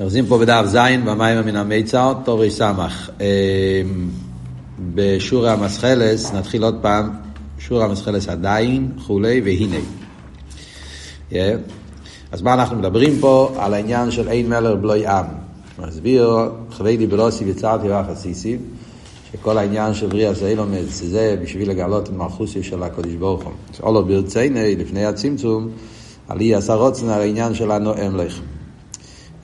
אוחזים 0.00 0.26
פה 0.26 0.38
בדף 0.38 0.64
ז' 0.66 0.76
במים 0.76 1.46
מן 1.46 1.56
המיצר, 1.56 2.14
תורי 2.24 2.50
סמך. 2.50 3.10
בשור 4.94 5.48
המסחלס, 5.48 6.32
נתחיל 6.32 6.64
עוד 6.64 6.78
פעם, 6.82 7.10
שור 7.58 7.82
המסחלס 7.82 8.28
עדיין, 8.28 8.88
כולי 9.06 9.40
והנה. 9.44 9.76
אז 12.32 12.42
מה 12.42 12.54
אנחנו 12.54 12.76
מדברים 12.76 13.18
פה? 13.20 13.54
על 13.58 13.74
העניין 13.74 14.10
של 14.10 14.28
אין 14.28 14.48
מלר 14.48 14.76
בלוי 14.76 15.06
עם. 15.06 15.24
מסביר, 15.78 16.36
חווידי 16.72 17.06
בלוסי 17.06 17.44
ויצרתי 17.44 17.86
וחסיסי, 17.90 18.56
שכל 19.32 19.58
העניין 19.58 19.94
של 19.94 20.06
בריאה 20.06 20.34
זה 20.34 20.48
אילומס, 20.48 21.02
זה 21.02 21.36
בשביל 21.42 21.70
לגלות 21.70 22.08
את 22.08 22.12
מלכוסי 22.12 22.62
של 22.62 22.82
הקודש 22.82 23.12
ברוך 23.12 23.42
הוא. 23.42 23.52
שאולו 23.72 24.04
ברציני, 24.04 24.76
לפני 24.76 25.04
הצמצום, 25.04 25.68
עלי 26.28 26.54
עשה 26.54 26.74
רוצן 26.74 27.08
על 27.08 27.20
העניין 27.20 27.54
של 27.54 27.70
הנואם 27.70 28.16
לך. 28.16 28.40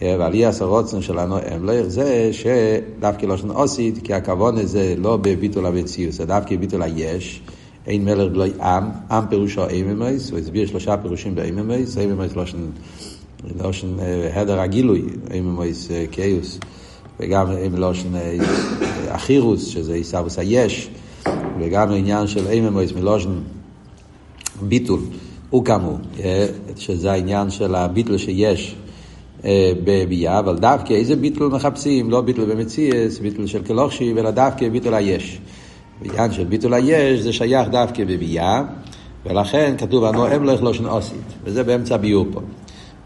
ועלי 0.03 0.45
עשה 0.45 0.64
רוצן 0.64 1.03
של 1.03 1.19
הנואם 1.19 1.64
לך 1.64 1.86
זה 1.86 2.31
שדווקא 2.32 3.27
לא 3.27 3.36
שנו 3.36 3.54
אוסית, 3.54 3.99
כי 4.04 4.14
הכוון 4.14 4.59
הזה 4.59 4.95
לא 4.99 5.17
בביטול 5.17 5.67
המציאות, 5.67 6.13
זה 6.13 6.26
דווקא 6.26 6.57
ביטול 6.57 6.82
היש. 6.82 7.43
אין 7.86 8.04
מלך 8.04 8.32
בלוי 8.32 8.50
עם, 8.61 8.85
עם 9.11 9.26
פירושו 9.26 9.68
איממייס, 9.68 10.31
הוא 10.31 10.39
הסביר 10.39 10.67
שלושה 10.67 10.96
פירושים 10.96 11.35
באיממייס, 11.35 11.99
איממייס 11.99 12.36
לא 12.36 12.46
שן, 12.46 12.59
לא 13.64 13.73
שן 13.73 13.89
הדר 14.35 14.61
הגילוי, 14.61 15.03
איממייס 15.31 15.89
קיוס, 16.11 16.59
וגם 17.21 17.46
לא 17.76 17.95
שן 17.95 18.09
אחירוס, 19.09 19.67
שזה 19.67 19.95
עיסאוויס 19.95 20.39
היש, 20.39 20.90
וגם 21.61 21.90
העניין 21.90 22.26
של 22.26 22.46
איממייס 22.46 22.93
מלושן 22.93 23.31
ביטול, 24.62 25.01
הוא 25.51 25.64
כאמור, 25.64 25.98
שזה 26.76 27.12
העניין 27.12 27.51
של 27.51 27.75
הביטול 27.75 28.18
שיש. 28.18 28.76
בביאה, 29.85 30.39
אבל 30.39 30.57
דווקא 30.57 30.93
איזה 30.93 31.17
ביטול 31.17 31.48
מחפשים? 31.48 32.11
לא 32.11 32.20
ביטול 32.20 32.44
במציאס, 32.44 33.19
ביטול 33.19 33.47
של 33.47 33.62
כלוכשי, 33.62 34.15
אלא 34.19 34.31
דווקא 34.31 34.69
ביטול 34.69 34.95
היש. 34.95 35.41
בעניין 36.03 36.33
של 36.33 36.45
ביטול 36.45 36.75
היש 36.75 37.20
זה 37.20 37.33
שייך 37.33 37.69
דווקא 37.69 38.05
בביאה, 38.05 38.62
ולכן 39.27 39.75
כתוב 39.78 40.05
הנועם 40.05 40.45
לך 40.45 40.62
לא 40.62 40.73
שנוסית, 40.73 41.23
וזה 41.45 41.65
באמצע 41.65 41.95
הביור 41.95 42.27
פה. 42.33 42.41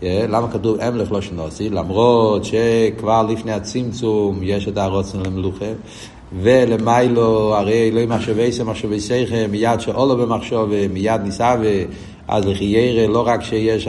למה 0.03 0.53
כתוב 0.53 0.81
אם 0.81 0.97
לך 0.97 1.13
לא 1.13 1.21
שנוסית? 1.21 1.73
למרות 1.73 2.45
שכבר 2.45 3.23
לפני 3.23 3.53
הצמצום 3.53 4.39
יש 4.43 4.69
את 4.69 4.79
הרוצן 4.79 5.19
למלוכה, 5.27 5.65
ולמיילו 6.41 7.55
הרי 7.55 7.89
אלוהים 7.89 8.09
מחשבי 8.09 8.53
סם 8.53 8.71
מחשבי 8.71 9.01
סייכם, 9.01 9.47
מיד 9.51 9.81
שאולו 9.81 10.17
במחשוב, 10.17 10.71
מיד 10.93 11.21
ניסה 11.25 11.57
אז 12.29 12.47
לכי 12.47 12.65
ירא 12.65 13.07
לא 13.07 13.27
רק 13.27 13.43
שיש 13.43 13.89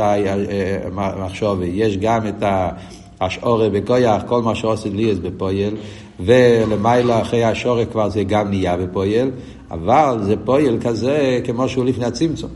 מחשוב, 1.17 1.59
יש 1.64 1.97
גם 1.97 2.28
את 2.28 2.44
השעורה 3.22 3.69
בכויח, 3.69 4.23
כל 4.27 4.42
מה 4.42 4.55
שעושה 4.55 4.89
אז 5.11 5.19
בפועל, 5.19 5.73
ולמעלה 6.19 7.22
אחרי 7.22 7.44
השעורה 7.44 7.86
כבר 7.86 8.09
זה 8.09 8.23
גם 8.23 8.50
נהיה 8.50 8.77
בפועל, 8.77 9.31
אבל 9.72 10.17
זה 10.22 10.36
פועל 10.45 10.77
כזה 10.81 11.39
כמו 11.44 11.69
שהוא 11.69 11.86
לפני 11.86 12.05
הצמצום. 12.05 12.50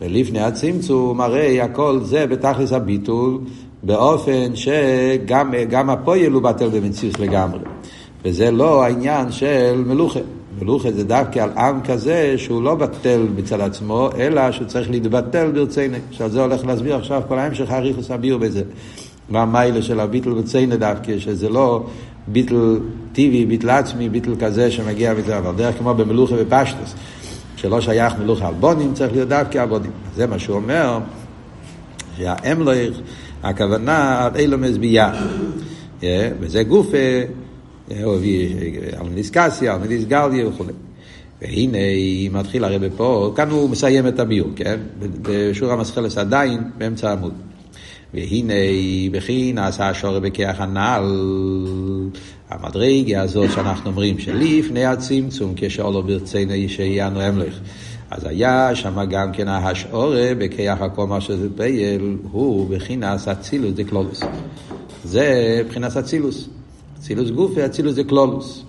ולפני 0.00 0.40
הצמצום 0.40 1.20
הרי 1.20 1.60
הכל 1.60 2.00
זה 2.02 2.26
בתכלס 2.26 2.72
הביטול, 2.72 3.38
באופן 3.82 4.56
שגם 4.56 5.90
הפועל 5.90 6.32
הוא 6.32 6.42
בטל 6.42 6.68
במציאות 6.68 7.20
לגמרי. 7.20 7.58
וזה 8.24 8.50
לא 8.50 8.84
העניין 8.84 9.32
של 9.32 9.82
מלוכה. 9.86 10.20
מלוכה 10.62 10.92
זה 10.92 11.04
דווקא 11.04 11.38
על 11.38 11.50
עם 11.50 11.80
כזה 11.80 12.34
שהוא 12.36 12.62
לא 12.62 12.74
בטל 12.74 13.26
מצד 13.36 13.60
עצמו, 13.60 14.10
אלא 14.18 14.52
שהוא 14.52 14.66
צריך 14.66 14.90
להתבטל 14.90 15.50
ברצינו. 15.50 15.96
עכשיו 16.10 16.30
זה 16.30 16.40
הולך 16.42 16.66
להסביר 16.66 16.96
עכשיו 16.96 17.22
כל 17.28 17.38
ההמשך 17.38 17.70
האריכוס 17.70 18.10
הביאו 18.10 18.38
בזה. 18.38 18.62
מה 19.28 19.42
המיילה 19.42 19.82
של 19.82 20.00
הביטל 20.00 20.30
ברצינו 20.30 20.76
דווקא, 20.76 21.18
שזה 21.18 21.48
לא 21.48 21.86
ביטל 22.28 22.78
טבעי, 23.12 23.46
ביטל 23.46 23.70
עצמי, 23.70 24.08
ביטל 24.08 24.34
כזה 24.40 24.70
שמגיע 24.70 25.14
מזה, 25.14 25.38
אבל 25.38 25.52
דרך 25.56 25.78
כמו 25.78 25.94
במלוכה 25.94 26.34
ופשטוס, 26.38 26.94
שלא 27.56 27.80
שייך 27.80 28.14
מלוכה 28.20 28.48
על 28.48 28.54
בונים, 28.54 28.94
צריך 28.94 29.12
להיות 29.12 29.28
דווקא 29.28 29.58
הבונים. 29.58 29.90
זה 30.14 30.26
מה 30.26 30.38
שהוא 30.38 30.56
אומר, 30.56 30.98
שהאמלך, 32.18 32.96
הכוונה, 33.42 34.28
אילומס 34.36 34.76
ביאה. 34.76 35.12
וזה 36.40 36.62
גופה. 36.62 36.96
הוא 37.88 38.14
הביא 38.14 38.54
מדיסקסיה, 39.10 39.74
על 39.74 39.80
מדיסגליה 39.80 40.48
וכו'. 40.48 40.64
והנה 41.42 41.78
היא 41.78 42.30
מתחילה 42.30 42.66
הרי 42.66 42.88
פה, 42.96 43.32
כאן 43.36 43.50
הוא 43.50 43.70
מסיים 43.70 44.08
את 44.08 44.20
הביור, 44.20 44.50
כן? 44.56 44.80
בשור 45.22 45.72
המסחלס 45.72 46.18
עדיין 46.18 46.60
באמצע 46.78 47.10
העמוד. 47.10 47.32
והנה 48.14 48.54
בכי 49.12 49.52
נעשה 49.52 49.88
השור 49.88 50.18
בכיח 50.18 50.60
הנעל, 50.60 51.04
המדרגה 52.50 53.22
הזאת 53.22 53.50
שאנחנו 53.50 53.90
אומרים 53.90 54.18
שלפני 54.18 54.84
הצמצום, 54.84 55.52
כשאולו 55.56 56.02
ברצינו 56.02 56.52
שיענו 56.68 57.20
המלך. 57.20 57.60
אז 58.10 58.24
היה 58.24 58.74
שם 58.74 59.04
גם 59.10 59.32
כן 59.32 59.48
השעורה 59.48 60.32
בכיח 60.38 60.80
הכל 60.80 61.06
מה 61.06 61.20
שזה 61.20 61.48
פייל, 61.56 62.16
הוא 62.30 62.70
בחינס 62.70 63.28
אצילוס 63.28 63.72
דקלולוס. 63.72 64.20
זה 65.04 65.62
בחינס 65.68 65.96
אצילוס. 65.96 66.48
אצילוס 67.04 67.30
גופי, 67.30 67.66
אצילוס 67.66 67.94
זה 67.94 68.04
קלולוס. 68.04 68.62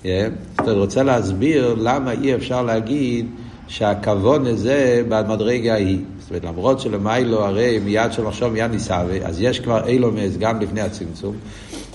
אתה 0.00 0.72
רוצה 0.72 1.02
להסביר 1.02 1.74
למה 1.78 2.12
אי 2.12 2.34
אפשר 2.34 2.62
להגיד 2.62 3.26
שהכבון 3.68 4.46
הזה 4.46 5.02
במדרגה 5.08 5.72
ההיא. 5.72 5.98
זאת 6.20 6.30
אומרת, 6.30 6.44
למרות 6.44 6.80
שלמיילו 6.80 7.44
הרי 7.44 7.78
מיד 7.84 8.12
של 8.12 8.22
מחשוב 8.22 8.52
מיד 8.52 8.70
ניסאווה, 8.70 9.26
אז 9.26 9.40
יש 9.40 9.60
כבר 9.60 9.86
אילומס 9.86 10.36
גם 10.36 10.60
לפני 10.60 10.80
הצמצום. 10.80 11.36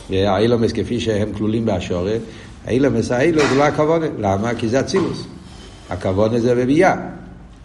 האילומס 0.09 0.71
כפי 0.71 0.99
שהם 0.99 1.33
כלולים 1.37 1.65
באשורת, 1.65 2.21
האילומס 2.65 3.11
האילו 3.11 3.41
זה 3.49 3.55
לא 3.55 3.63
הכבון. 3.63 4.01
למה? 4.19 4.55
כי 4.55 4.67
זה 4.67 4.79
אצילוס. 4.79 5.25
הכבון 5.89 6.33
הזה 6.33 6.55
בביאה. 6.55 6.95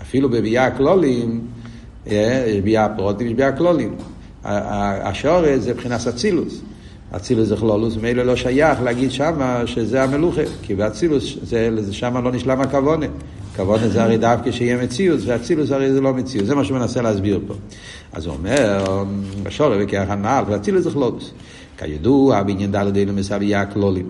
אפילו 0.03 0.29
בביאה 0.29 0.67
הכלולים, 0.67 1.41
יש 2.07 2.61
ביאה 2.65 2.89
פרוטים, 2.89 3.27
יש 3.27 3.33
ביאה 3.33 3.53
כלולים. 3.53 3.95
השורת 4.45 5.63
זה 5.63 5.75
מבחינת 5.75 6.07
אצילוס. 6.07 6.61
אצילוס 7.17 7.49
זה 7.49 7.57
כלולוס, 7.57 7.97
מילא 7.97 8.23
לא 8.23 8.37
שייך 8.37 8.83
להגיד 8.83 9.11
שמה 9.11 9.63
שזה 9.67 10.03
המלוכה, 10.03 10.43
כי 10.63 10.75
באצילוס 10.75 11.37
שמה 11.91 12.21
לא 12.21 12.33
נשלם 12.33 12.61
הכוונה. 12.61 13.07
הכוונה 13.53 13.89
זה 13.89 14.03
הרי 14.03 14.19
דווקא 14.19 14.51
שיהיה 14.51 14.83
מציאות, 14.83 15.21
ואצילוס 15.27 15.71
הרי 15.71 15.93
זה 15.93 16.01
לא 16.01 16.15
מציאות, 16.15 16.47
זה 16.47 16.55
מה 16.55 16.65
שהוא 16.65 16.79
מנסה 16.79 17.03
להסביר 17.03 17.41
פה. 17.47 17.55
אז 18.13 18.27
הוא 18.27 18.35
אומר, 18.35 19.05
בשורא 19.43 19.77
וכיח 19.81 20.11
הנעל, 20.11 20.45
ואצילוס 20.49 20.85
זה 20.85 20.91
כלולוס. 20.91 21.33
כידוע, 21.79 22.43
בעניין 22.43 22.73
דלת 22.73 22.97
אלו 22.97 23.13
מסבייה 23.13 23.61
הכלולים. 23.61 24.07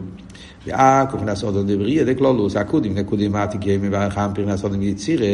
ואקו 0.66 1.18
פנס 1.18 1.44
אודון 1.44 1.66
דבריה 1.66 2.04
דקלולוס, 2.04 2.56
הקודים 2.56 2.94
נקודים 2.94 3.36
עתיקים 3.36 3.82
מבחם 3.82 4.30
פרנס 4.34 4.64
אודון 4.64 4.82
יצירה. 4.82 5.26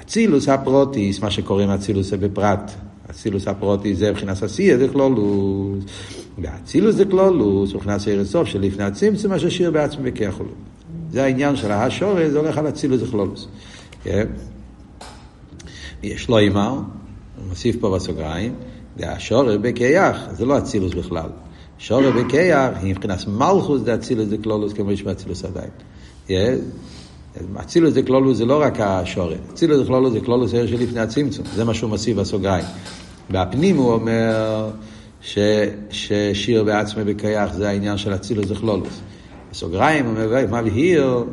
אצילוס 0.00 0.48
הפרוטיס, 0.48 1.20
מה 1.20 1.30
שקוראים 1.30 1.70
אצילוס 1.70 2.12
בפרט. 2.12 2.85
אצילוס 3.10 3.48
הפרוטי 3.48 3.94
זה 3.94 4.10
מבחינת 4.10 4.42
עשייה 4.42 4.78
זה 4.78 4.88
כלולוס. 4.88 5.84
ואצילוס 6.38 6.94
זה 6.94 7.04
כלולוס, 7.04 7.74
מבחינת 7.74 8.00
סיירת 8.00 8.26
סוף 8.26 8.48
שלפני 8.48 8.84
הצמצום 8.84 9.32
אשר 9.32 9.48
שיר 9.48 9.70
בעצמי 9.70 10.10
בכיחולו. 10.10 10.50
זה 11.10 11.24
העניין 11.24 11.56
של 11.56 11.70
ההשורת, 11.70 12.30
זה 12.30 12.38
הולך 12.38 12.58
על 12.58 12.68
אצילוס 12.68 13.00
זה 13.00 13.06
כלולוס. 13.10 13.48
יש 16.02 16.28
לו 16.28 16.38
אימר, 16.38 16.70
הוא 16.70 16.84
מוסיף 17.48 17.76
פה 17.80 17.94
בסוגריים, 17.96 18.54
והשורת 18.96 19.60
בכיח, 19.60 20.16
זה 20.32 20.44
לא 20.44 20.58
אצילוס 20.58 20.94
בכלל. 20.94 21.28
שורת 21.78 22.14
בכיח 22.14 22.70
מבחינת 22.82 23.28
מלכוס 23.28 23.82
זה 23.82 23.94
אצילוס 23.94 24.28
זה 24.28 24.36
כלולוס, 24.38 24.72
כמו 24.72 24.92
יש 24.92 25.02
באצילוס 25.02 25.44
עדיין. 25.44 25.70
אצילוס 27.60 27.94
זה 27.94 28.02
כלולוס 28.02 28.38
זה 28.38 28.44
לא 28.44 28.62
רק 28.62 28.80
השורת, 28.80 29.38
אצילוס 29.52 29.78
זה 29.78 29.84
כלולוס 29.84 30.12
זה 30.12 30.20
כלולוס 30.20 30.54
העיר 30.54 30.66
שלפני 30.66 31.00
הצמצום, 31.00 31.44
זה 31.54 31.64
מה 31.64 31.74
שהוא 31.74 31.90
מוסיף 31.90 32.16
בסוגריים. 32.16 32.64
בפנים 33.30 33.76
הוא 33.76 33.92
אומר 33.92 34.70
ש, 35.20 35.38
ששיר 35.90 36.64
בעצמי 36.64 37.04
בכיח 37.04 37.52
זה 37.52 37.68
העניין 37.68 37.98
של 37.98 38.14
אצילוס 38.14 38.46
זה 38.46 38.54
כלולוס. 38.54 39.00
בסוגריים 39.50 40.06
הוא 40.06 40.14
מבהיר, 40.14 41.24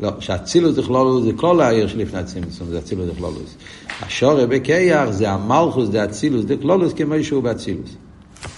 לא, 0.00 0.10
שאצילוס 0.20 0.74
זה 0.74 0.82
כלולוס 0.82 1.24
זה 1.24 1.32
כל 1.36 1.60
העיר 1.60 1.86
שלפני 1.86 2.18
הצמצום, 2.18 2.68
זה 2.68 2.78
אצילוס 2.78 3.06
זה 3.06 3.12
כלולוס. 3.18 3.56
השורת 4.00 4.48
בכיח 4.48 5.10
זה 5.10 5.30
המלכוס 5.30 5.88
זה 5.88 6.04
אצילוס 6.04 6.44
זה 6.48 6.56
כלולוס 6.56 6.92
כמו 6.92 7.14
שהוא 7.22 7.42
באצילוס. 7.42 7.90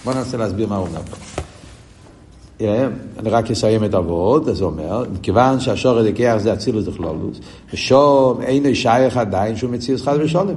בוא 0.05 0.15
ננסה 0.15 0.37
להסביר 0.37 0.69
מה 0.69 0.77
הוא 0.77 0.87
אומר 0.87 1.01
פה. 1.11 1.34
אני 2.61 3.31
רק 3.31 3.51
אסיים 3.51 3.85
את 3.85 3.95
הוורד, 3.95 4.49
אז 4.49 4.61
הוא 4.61 4.71
אומר, 4.71 5.05
מכיוון 5.13 5.61
שהשור 5.61 6.03
דקח 6.03 6.35
זה 6.39 6.53
אצילוס 6.53 6.85
דכלולוס, 6.85 7.41
ושום 7.73 8.41
אינו 8.43 8.75
שייך 8.75 9.17
עדיין 9.17 9.57
שהוא 9.57 9.71
מציאוס 9.71 10.03
חד 10.03 10.17
ושולם. 10.21 10.55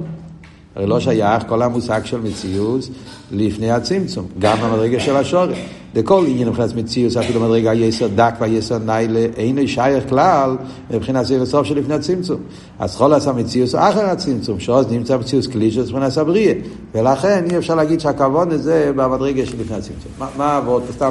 הרי 0.76 0.86
לא 0.86 1.00
שייך 1.00 1.42
כל 1.48 1.62
המושג 1.62 2.00
של 2.04 2.20
מציאות 2.20 2.88
לפני 3.30 3.70
הצמצום, 3.70 4.26
גם 4.38 4.56
במדרגה 4.62 5.00
של 5.00 5.16
השורת. 5.16 5.56
לכל 5.94 6.24
עניין 6.28 6.48
מבחינת 6.48 6.76
מציאות, 6.76 7.16
אפילו 7.16 7.40
מדרגה 7.40 7.74
יסר 7.74 8.06
דק 8.14 8.34
והיסר 8.40 8.78
ניילה, 8.78 9.26
אינו 9.36 9.68
שייך 9.68 10.08
כלל 10.08 10.56
מבחינת 10.90 11.26
זה 11.26 11.40
בסוף 11.40 11.66
של 11.66 11.78
לפני 11.78 11.94
הצמצום. 11.94 12.40
אז 12.78 12.96
כל 12.96 13.12
עשה 13.12 13.32
מציאות 13.32 13.74
אחר 13.74 14.04
הצמצום, 14.04 14.60
שעוז 14.60 14.92
נמצא 14.92 15.16
מציאות 15.16 15.46
כלי 15.46 15.70
של 15.70 15.82
מבחינת 15.82 16.16
הבריאה. 16.16 16.52
ולכן 16.94 17.44
אי 17.50 17.58
אפשר 17.58 17.74
להגיד 17.74 18.00
שהכבוד 18.00 18.52
הזה 18.52 18.92
במדרגה 18.96 19.46
של 19.46 19.60
לפני 19.60 19.76
הצמצום. 19.76 20.12
מה, 20.18 20.28
מה 20.36 20.60
ועוד 20.64 20.82
סתם 20.90 21.10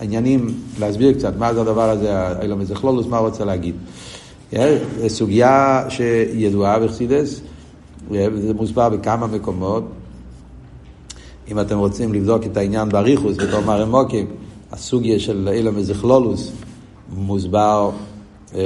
עניינים 0.00 0.54
להסביר 0.78 1.12
קצת, 1.12 1.36
מה 1.38 1.54
זה 1.54 1.60
הדבר 1.60 1.90
הזה, 1.90 2.40
אילום 2.42 2.60
איזה 2.60 2.74
כלולוס, 2.74 3.06
מה 3.06 3.18
הוא 3.18 3.28
רוצה 3.28 3.44
להגיד. 3.44 3.74
זו 4.52 4.58
סוגיה 5.08 5.84
שידועה 5.88 6.78
בחסידס, 6.78 7.40
וזה 8.10 8.54
מוסבר 8.54 8.88
בכמה 8.88 9.26
מקומות. 9.26 9.84
אם 11.50 11.60
אתם 11.60 11.78
רוצים 11.78 12.12
לבדוק 12.12 12.46
את 12.46 12.56
העניין 12.56 12.88
באריכוס 12.88 13.36
בתור 13.36 13.60
מרמוקים, 13.60 14.26
הסוגיה 14.72 15.20
של 15.20 15.48
אילום 15.52 15.76
איזה 15.76 15.94
כלולוס 15.94 16.52
מוסבר, 17.16 17.90
אה, 18.54 18.60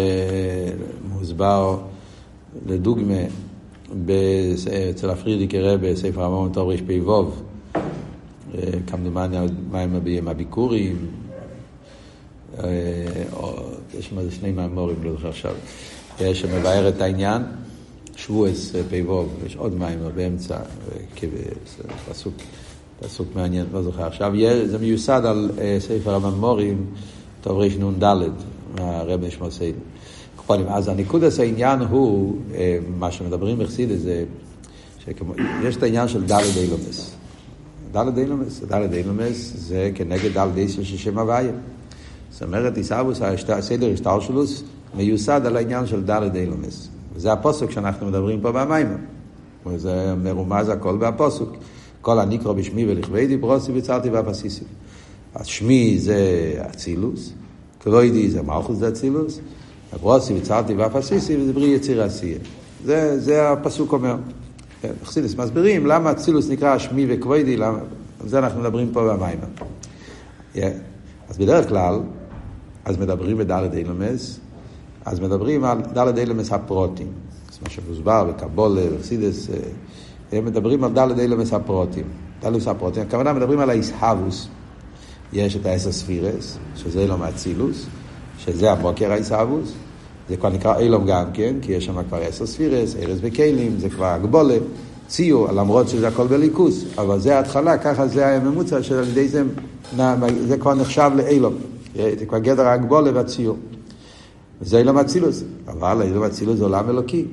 מוסבר 1.12 1.78
לדוגמה 2.66 3.22
אצל 4.90 5.10
הפרידיקי 5.10 5.60
רבה, 5.60 5.96
ספר 5.96 6.24
המון 6.24 6.50
תור 6.52 6.72
רפ"ו, 6.72 7.30
כמדומני 8.86 9.36
עם 10.06 10.28
הביקורים, 10.28 10.96
אה, 12.58 12.66
יש 13.98 14.06
שם 14.06 14.30
שני 14.30 14.52
מאמורים, 14.52 14.96
לא 15.02 15.12
זוכר 15.12 15.28
עכשיו, 15.28 15.54
שמבאר 16.34 16.88
את 16.88 17.00
העניין, 17.00 17.42
שבועס 18.16 18.74
אה, 18.74 18.80
פ"ו, 18.90 19.24
יש 19.46 19.56
עוד 19.56 19.74
מאמר 19.74 20.08
באמצע, 20.14 20.56
אה, 20.56 21.22
פסוק, 22.10 22.34
פסוק 23.00 23.28
מעניין, 23.34 23.66
לא 23.72 23.82
זוכר 23.82 24.06
עכשיו, 24.06 24.32
זה 24.66 24.78
מיוסד 24.78 25.22
על 25.24 25.50
ספר 25.78 26.14
הממורים, 26.14 26.86
טוב 27.40 27.60
רנ"ד, 27.60 28.30
מהרבי 28.78 29.30
שמוסיידן. 29.30 29.78
אז 30.68 30.88
הניקוד 30.88 31.22
העניין 31.38 31.80
הוא, 31.80 32.38
מה 32.98 33.10
שמדברים 33.10 33.58
בחסידס 33.58 33.98
זה, 33.98 34.24
יש 35.64 35.76
את 35.76 35.82
העניין 35.82 36.08
של 36.08 36.24
דלת 36.24 36.56
אילומס. 36.56 37.14
דלת 37.92 38.18
אילומס, 38.18 38.60
דלת 38.60 38.92
אילומס 38.92 39.52
זה 39.56 39.90
כנגד 39.94 40.32
דלת 40.34 40.56
איסר 40.56 40.82
של 40.82 40.96
שם 40.96 41.18
הוויה. 41.18 41.52
זאת 42.32 42.42
אומרת, 42.42 42.76
עיסאוווס, 42.76 43.20
הסדר 43.48 43.92
השטלשלוס, 43.92 44.62
מיוסד 44.94 45.46
על 45.46 45.56
העניין 45.56 45.86
של 45.86 46.02
דלת 46.02 46.34
אילומס. 46.34 46.88
וזה 47.14 47.32
הפוסק 47.32 47.70
שאנחנו 47.70 48.06
מדברים 48.06 48.40
פה 48.40 48.52
במיימר. 48.52 48.96
וזה 49.66 50.14
מרומז 50.22 50.68
הכל 50.68 50.96
בהפוסק. 50.96 51.44
כל 52.00 52.18
הנקרא 52.18 52.52
בשמי 52.52 52.86
ולכבדי 52.92 53.36
ברוסי 53.36 53.72
וצרתי 53.74 54.10
ואפסיסי. 54.10 54.64
אז 55.34 55.46
שמי 55.46 55.98
זה 55.98 56.18
אצילוס, 56.70 57.32
קלוידי 57.78 58.30
זה 58.30 58.42
מלכוס 58.42 58.78
זה 58.78 58.88
אצילוס, 58.88 59.40
ברוסי 60.00 60.34
וצרתי 60.38 60.74
ואפסיסי 60.74 61.36
וזה 61.36 61.52
בריא 61.52 61.76
יציר 61.76 62.02
עשייה. 62.02 62.38
זה, 62.84 63.20
זה 63.20 63.50
הפסוק 63.50 63.92
אומר. 63.92 64.16
חסידס 65.04 65.34
מסבירים 65.34 65.86
למה 65.86 66.12
אצילוס 66.12 66.50
נקרא 66.50 66.78
שמי 66.78 67.06
וכבוידי, 67.08 67.56
למה... 67.56 67.78
זה 68.24 68.38
אנחנו 68.38 68.60
מדברים 68.60 68.90
פה 68.92 69.12
במיימר. 69.12 69.46
Yeah. 70.54 70.58
אז 71.28 71.38
בדרך 71.38 71.68
כלל, 71.68 72.00
אז 72.84 72.98
מדברים 72.98 73.38
בדלת 73.38 73.74
אילומס, 73.74 74.40
אז 75.04 75.20
מדברים 75.20 75.64
על 75.64 75.78
דלת 75.92 76.18
אילומס 76.18 76.52
הפרוטים. 76.52 77.06
זה 77.52 77.58
מה 77.62 77.70
שמוסבר 77.70 78.24
בקבולה, 78.24 78.82
בחסידס, 78.96 79.50
אה, 79.50 79.56
הם 80.38 80.44
מדברים 80.44 80.84
על 80.84 80.92
דלת 80.92 81.18
אילומס 81.18 81.52
הפרוטים. 81.52 82.04
דלת 82.40 82.44
אילומס 82.44 82.68
הפרוטים, 82.68 83.02
הכוונה 83.02 83.32
מדברים 83.32 83.58
על 83.58 83.70
האיסהבוס. 83.70 84.48
יש 85.32 85.56
את 85.56 85.66
האסר 85.66 85.92
ספירס, 85.92 86.58
שזה 86.76 87.00
אילום 87.00 87.22
האצילוס, 87.22 87.86
שזה 88.38 88.72
הבוקר 88.72 89.12
האיסהבוס. 89.12 89.72
זה 90.28 90.36
כבר 90.36 90.48
נקרא 90.48 90.78
אילום 90.78 91.06
גם 91.06 91.24
כן, 91.32 91.54
כי 91.62 91.72
יש 91.72 91.86
שם 91.86 92.02
כבר 92.02 92.28
אסר 92.28 92.46
ספירס, 92.46 92.96
ארז 92.96 93.18
וכלים, 93.22 93.78
זה 93.78 93.90
כבר 93.90 94.06
הגבולה, 94.06 94.56
ציור, 95.08 95.52
למרות 95.52 95.88
שזה 95.88 96.08
הכל 96.08 96.26
בליכוס, 96.26 96.84
אבל 96.98 97.20
זה 97.20 97.36
ההתחלה, 97.36 97.78
ככה 97.78 98.06
זה 98.06 98.36
הממוצע 98.36 98.82
שעל 98.82 99.08
ידי 99.08 99.28
זה, 99.28 99.42
זה 100.46 100.56
כבר 100.60 100.74
נחשב 100.74 101.10
לאילום. 101.16 101.54
זה 101.94 102.26
כבר 102.28 102.38
גדר 102.38 102.66
ההגבולה 102.66 103.10
והציור. 103.14 103.56
וזה 104.60 104.78
אילום 104.78 104.98
אצילוס, 104.98 105.44
אבל 105.66 106.02
אילום 106.02 106.24
אצילוס 106.24 106.58
זה 106.58 106.64
עולם 106.64 106.90
אלוקי. 106.90 107.24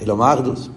אילום 0.00 0.22
האחדוס. 0.22 0.68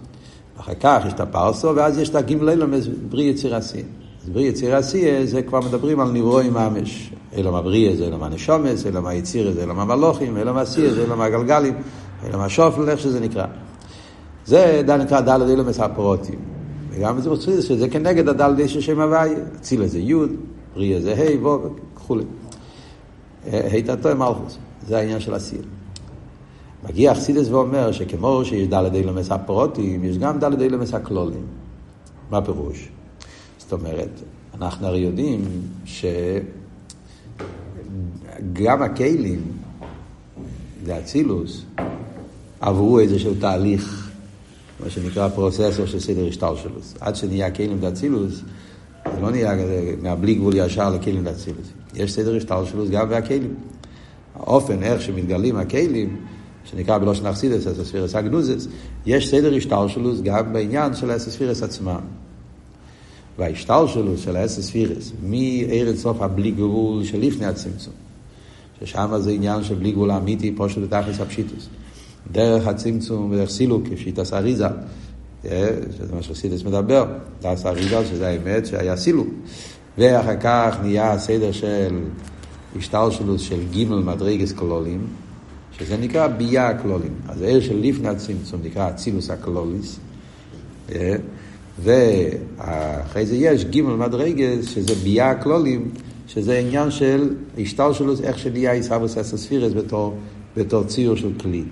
אחר 0.59 0.73
כך 0.79 1.03
יש 1.07 1.13
את 1.13 1.19
הפרסו, 1.19 1.75
ואז 1.75 1.97
יש 1.97 2.09
את 2.09 2.15
הגמלה 2.15 2.51
אילום 2.51 2.71
בריא 3.09 3.31
יציר 3.31 3.55
עשייה. 3.55 3.83
אז 4.23 4.29
בריא 4.29 4.49
יציר 4.49 4.75
עשייה 4.75 5.25
זה 5.25 5.41
כבר 5.41 5.59
מדברים 5.59 5.99
על 5.99 6.11
נברואים 6.11 6.53
ממש. 6.53 7.13
אילום 7.33 7.55
הבריא 7.55 7.95
זה 7.95 8.05
אילום 8.05 8.23
הנשומס, 8.23 8.85
אילום 8.85 9.05
היציר 9.05 9.51
זה 9.51 9.61
אילום 9.61 9.79
המלוכים, 9.79 10.37
אילום 10.37 10.57
עשייה 10.57 10.93
זה 10.93 11.01
אילום 11.01 11.21
הגלגלים, 11.21 11.73
אילום 12.25 12.41
השופל, 12.41 12.89
איך 12.89 12.99
שזה 12.99 13.19
נקרא. 13.19 13.45
זה 14.45 14.81
נקרא 14.99 15.21
דלת 15.21 15.49
אילום 15.49 15.67
הפרוטים. 15.79 16.39
וגם 16.91 17.21
זה 17.21 17.29
רוצה 17.29 17.61
שזה 17.61 17.89
כנגד 17.89 18.29
הדלת 18.29 18.59
איש 18.59 18.77
השם 18.77 18.99
הוויה. 18.99 19.37
אצילה 19.55 19.87
זה 19.87 19.99
י', 19.99 20.13
בריא 20.73 20.99
זה 20.99 21.13
ה', 21.13 21.47
ו', 21.47 21.57
וכולי. 22.09 22.23
היתתו 23.45 24.15
מלכוס, 24.15 24.57
זה 24.87 24.97
העניין 24.97 25.19
של 25.19 25.33
הסיר. 25.33 25.61
מגיע 26.83 27.11
אכסידס 27.11 27.47
ואומר 27.49 27.91
שכמו 27.91 28.45
שיש 28.45 28.67
דלת 28.67 28.93
אילומס 28.93 29.31
הפרוטים, 29.31 30.03
יש 30.03 30.17
גם 30.17 30.39
דלת 30.39 30.61
אילומס 30.61 30.93
הכלולים. 30.93 31.45
מה 32.29 32.37
הפירוש? 32.37 32.89
זאת 33.57 33.73
אומרת, 33.73 34.09
אנחנו 34.61 34.87
הרי 34.87 34.99
יודעים 34.99 35.41
שגם 38.45 38.81
הכלים, 38.81 39.41
זה 40.85 40.99
אצילוס, 40.99 41.65
עברו 42.59 42.99
איזשהו 42.99 43.33
תהליך, 43.39 44.09
מה 44.79 44.89
שנקרא 44.89 45.29
פרוססור 45.29 45.85
של 45.85 45.99
סדר 45.99 46.27
השטלשלוס. 46.27 46.95
עד 46.99 47.15
שנהיה 47.15 47.51
כלים 47.51 47.79
דאצילוס, 47.79 48.41
זה 49.19 49.25
לא 49.25 49.31
נהיה 49.31 49.53
מהבלי 50.01 50.35
גבול 50.35 50.53
ישר 50.55 50.89
לכלים 50.89 51.23
דאצילוס. 51.23 51.67
יש 51.95 52.13
סדר 52.13 52.35
השטלשלוס 52.35 52.89
גם 52.89 53.09
בהכלים. 53.09 53.53
האופן, 54.35 54.83
איך 54.83 55.01
שמתגלים 55.01 55.55
הכלים, 55.55 56.17
שנקרא 56.65 56.97
בלושן 56.97 57.25
אכסידס, 57.25 57.67
אסספירס 57.67 58.15
אגנוזס, 58.15 58.67
יש 59.05 59.29
סדר 59.29 59.55
השטלשלוס 59.55 60.21
גם 60.21 60.53
בעניין 60.53 60.95
של 60.95 61.11
האסספירס 61.11 61.63
עצמם. 61.63 61.99
וההשתלשלוס 63.37 64.19
של 64.21 64.35
האסספירס, 64.35 65.11
מארץ 65.23 65.97
סוף 65.97 66.21
הבלי 66.21 66.51
גבול 66.51 67.03
של 67.03 67.19
לפני 67.19 67.45
הצמצום, 67.45 67.93
ששם 68.79 69.11
זה 69.19 69.31
עניין 69.31 69.63
של 69.63 69.75
בלי 69.75 69.91
גבול 69.91 70.11
האמיתי, 70.11 70.51
פושט 70.51 70.77
ותכלס 70.77 71.19
הפשיטוס. 71.19 71.67
דרך 72.31 72.67
הצמצום 72.67 73.31
ודרך 73.31 73.49
סילוק, 73.49 73.83
שיטס 73.95 74.33
אריזה, 74.33 74.67
שזה 75.43 76.15
מה 76.15 76.21
שסידס 76.21 76.63
מדבר, 76.63 77.05
דס 77.41 77.65
אריזה, 77.65 78.05
שזה 78.05 78.27
האמת 78.27 78.65
שהיה 78.65 78.97
סילוק. 78.97 79.27
ואחר 79.97 80.35
כך 80.39 80.77
נהיה 80.81 81.11
הסדר 81.11 81.51
של 81.51 81.99
השתלשלוס 82.77 83.41
של 83.41 83.59
ג' 83.71 83.89
מדרגס 83.89 84.51
קלולים, 84.51 85.07
שזה 85.77 85.97
נקרא 85.97 86.27
ביה 86.27 86.69
הקלולים. 86.69 87.13
אז 87.27 87.41
העיר 87.41 87.61
של 87.61 87.79
לפני 87.81 88.07
הצמצום 88.07 88.61
נקרא 88.63 88.89
אצילוס 88.89 89.29
הקלוליס, 89.29 89.99
ואחרי 91.83 93.25
זה 93.25 93.35
יש 93.35 93.65
ג' 93.65 93.81
מדרגס, 93.81 94.65
שזה 94.65 94.95
ביה 94.95 95.31
הקלולים, 95.31 95.91
שזה 96.27 96.57
עניין 96.59 96.91
של 96.91 97.35
השתלשלוס, 97.57 98.21
איך 98.21 98.39
שנהיה 98.39 98.71
עיסאוויס 98.71 99.17
אסספירס 99.17 99.73
בתור, 99.73 100.17
בתור 100.57 100.83
ציור 100.83 101.15
של 101.15 101.31
כלי. 101.41 101.63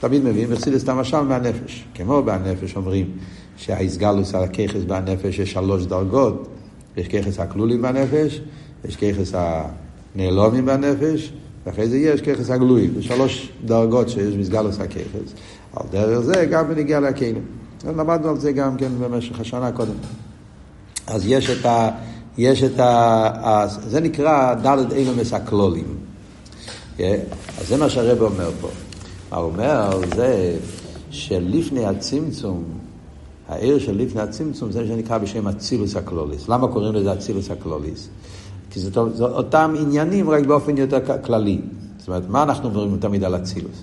תמיד 0.00 0.24
מביאים 0.24 0.50
בחסידס 0.50 0.82
את 0.82 0.88
המשל 0.88 1.20
מהנפש. 1.20 1.84
כמו 1.94 2.22
בהנפש 2.22 2.76
אומרים 2.76 3.10
שהאיסגלוס 3.56 4.34
על 4.34 4.42
הככס 4.42 4.80
בהנפש 4.86 5.38
יש 5.38 5.52
שלוש 5.52 5.86
דרגות. 5.86 6.48
יש 6.96 7.08
ככס 7.08 7.40
הכלולים 7.40 7.82
בנפש, 7.82 8.40
יש 8.84 8.96
ככס 8.96 9.32
הנעלומים 9.34 10.66
בנפש, 10.66 11.32
ואחרי 11.66 11.88
זה 11.88 11.96
יש 11.96 12.20
ככס 12.20 12.50
הגלויים. 12.50 12.92
זה 12.94 13.02
שלוש 13.02 13.52
דרגות 13.64 14.08
שיש 14.08 14.34
מסגלוס 14.34 14.80
הככס. 14.80 15.32
על 15.76 15.86
דרך 15.90 16.18
זה 16.18 16.46
גם 16.50 16.68
בנגיע 16.68 17.00
לכלים. 17.00 17.44
למדנו 17.86 18.28
על 18.28 18.38
זה 18.38 18.52
גם 18.52 18.76
כן 18.76 18.88
במשך 19.00 19.40
השנה 19.40 19.72
קודם. 19.72 19.94
אז 21.06 21.26
יש 21.26 21.50
את 21.50 21.66
ה... 21.66 21.90
יש 22.38 22.62
את 22.62 22.80
ה... 22.80 23.66
זה 23.68 24.00
נקרא 24.00 24.54
דלת 24.54 24.92
אילומס 24.92 25.32
הכלולים. 25.32 25.96
אז 26.98 27.68
זה 27.68 27.76
מה 27.76 27.90
שהרב 27.90 28.22
אומר 28.22 28.50
פה. 28.60 28.68
הוא 29.34 29.44
אומר 29.44 30.00
זה 30.16 30.56
שלפני 31.10 31.84
הצמצום, 31.84 32.64
העיר 33.48 33.78
של 33.78 33.96
לפני 33.96 34.20
הצמצום 34.20 34.72
זה 34.72 34.86
שנקרא 34.86 35.18
בשם 35.18 35.48
אצילוס 35.48 35.96
הקלוליס. 35.96 36.48
למה 36.48 36.68
קוראים 36.68 36.94
לזה 36.94 37.12
אצילוס 37.12 37.50
הקלוליס? 37.50 38.08
כי 38.70 38.80
זה, 38.80 38.90
זה 39.14 39.24
אותם 39.24 39.74
עניינים 39.80 40.30
רק 40.30 40.46
באופן 40.46 40.76
יותר 40.78 40.98
כללי. 41.24 41.60
זאת 41.98 42.08
אומרת, 42.08 42.22
מה 42.28 42.42
אנחנו 42.42 42.68
אומרים 42.68 42.96
תמיד 43.00 43.24
על 43.24 43.36
אצילוס? 43.36 43.82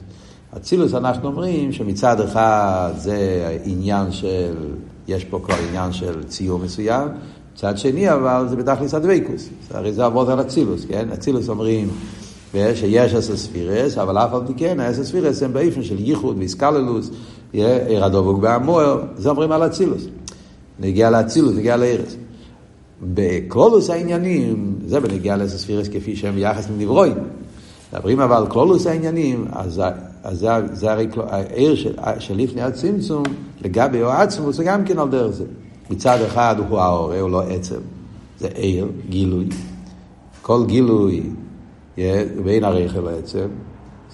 אצילוס 0.57 0.93
אנחנו 0.93 1.27
אומרים 1.27 1.71
שמצד 1.71 2.21
אחד 2.21 2.91
זה 2.97 3.57
עניין 3.63 4.11
של, 4.11 4.53
יש 5.07 5.25
פה 5.25 5.39
כבר 5.43 5.55
עניין 5.69 5.93
של 5.93 6.23
ציור 6.23 6.59
מסוים, 6.59 7.07
מצד 7.53 7.77
שני 7.77 8.13
אבל 8.13 8.45
זה 8.49 8.55
בתכלס 8.55 8.93
הדבקוס, 8.93 9.49
הרי 9.71 9.93
זה 9.93 10.05
עבוד 10.05 10.29
על 10.29 10.41
אצילוס, 10.41 10.85
כן? 10.85 11.09
אצילוס 11.13 11.49
אומרים 11.49 11.89
שיש 12.53 13.13
אסר 13.13 13.37
ספירס, 13.37 13.97
אבל 13.97 14.17
אף 14.17 14.33
על 14.33 14.41
פי 14.47 14.53
כן 14.57 14.79
האסר 14.79 15.03
ספירס 15.03 15.43
הם 15.43 15.53
באיפן 15.53 15.83
של 15.83 15.99
ייחוד 15.99 16.37
ואיסקללוס, 16.37 17.09
עיר 17.53 18.05
הדבוק 18.05 18.39
בהמוער, 18.39 19.01
זה 19.17 19.29
אומרים 19.29 19.51
על 19.51 19.65
אצילוס. 19.65 20.05
נגיע 20.79 21.09
לאצילוס, 21.09 21.55
נגיע 21.55 21.77
לארץ. 21.77 22.15
בקלולוס 23.03 23.89
העניינים, 23.89 24.75
זה 24.85 24.99
בנגיע 24.99 25.37
לאסר 25.37 25.57
ספירס 25.57 25.87
כפי 25.87 26.15
שהם 26.15 26.35
ביחס 26.35 26.69
לנברואים. 26.69 27.17
מדברים 27.93 28.19
אבל 28.19 28.35
על 28.35 28.47
קלולוס 28.47 28.87
העניינים, 28.87 29.45
אז, 29.51 29.81
אז 30.23 30.39
זה, 30.39 30.49
זה 30.73 30.91
הרי 30.91 31.07
העיר 31.27 31.75
של, 31.75 31.93
של 32.19 32.37
לפני 32.37 32.61
הצמצום, 32.61 33.23
לגבי 33.61 34.03
או 34.03 34.09
עצמוס, 34.09 34.55
זה 34.55 34.63
גם 34.63 34.85
כן 34.85 34.99
על 34.99 35.09
דרך 35.09 35.31
זה. 35.31 35.45
מצד 35.89 36.17
אחד 36.27 36.55
הוא 36.69 36.79
האור, 36.79 37.13
הוא 37.13 37.29
לא 37.29 37.41
עצם, 37.41 37.79
זה 38.39 38.47
עיר, 38.55 38.87
גילוי. 39.09 39.45
כל 40.41 40.65
גילוי 40.65 41.23
בין 42.43 42.63
הרייכל 42.63 42.99
לעצם, 42.99 43.47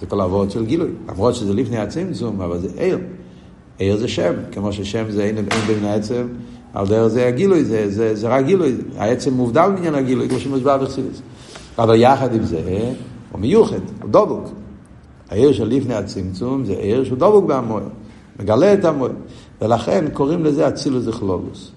זה 0.00 0.06
כל 0.06 0.20
העבוד 0.20 0.50
של 0.50 0.66
גילוי. 0.66 0.90
למרות 1.08 1.34
שזה 1.34 1.54
לפני 1.54 1.78
הצמצום, 1.78 2.40
אבל 2.40 2.58
זה 2.58 2.68
עיר. 2.76 2.98
עיר 3.78 3.96
זה 3.96 4.08
שם, 4.08 4.32
כמו 4.52 4.72
ששם 4.72 5.10
זה 5.10 5.24
אין, 5.24 5.36
אין 5.36 5.46
בין 5.66 5.84
העצם, 5.84 6.26
על 6.74 6.86
דרך 6.86 7.08
זה 7.08 7.26
הגילוי, 7.26 7.64
זה, 7.64 7.90
זה, 7.90 8.14
זה 8.14 8.28
רק 8.28 8.44
גילוי. 8.44 8.74
העצם 8.96 9.34
מובדל 9.34 9.68
מעניין 9.74 9.94
הגילוי, 9.94 10.28
כמו 10.28 10.38
שמוסבר 10.38 10.78
בחסידס. 10.78 11.22
אבל 11.78 11.94
יחד 12.00 12.34
עם 12.34 12.44
זה, 12.44 12.92
הוא 13.32 13.40
מיוחד, 13.40 13.80
הוא 14.02 14.10
דבוק. 14.10 14.48
העיר 15.30 15.52
של 15.52 15.68
לפני 15.68 15.94
הצמצום 15.94 16.64
זה 16.64 16.72
עיר 16.72 17.04
שהוא 17.04 17.18
דבוק 17.18 17.44
בהמוער, 17.44 17.88
מגלה 18.40 18.74
את 18.74 18.84
המוער. 18.84 19.12
ולכן 19.62 20.04
קוראים 20.12 20.44
לזה 20.44 20.68
אצילוס 20.68 21.04
דכלולוס. 21.04 21.70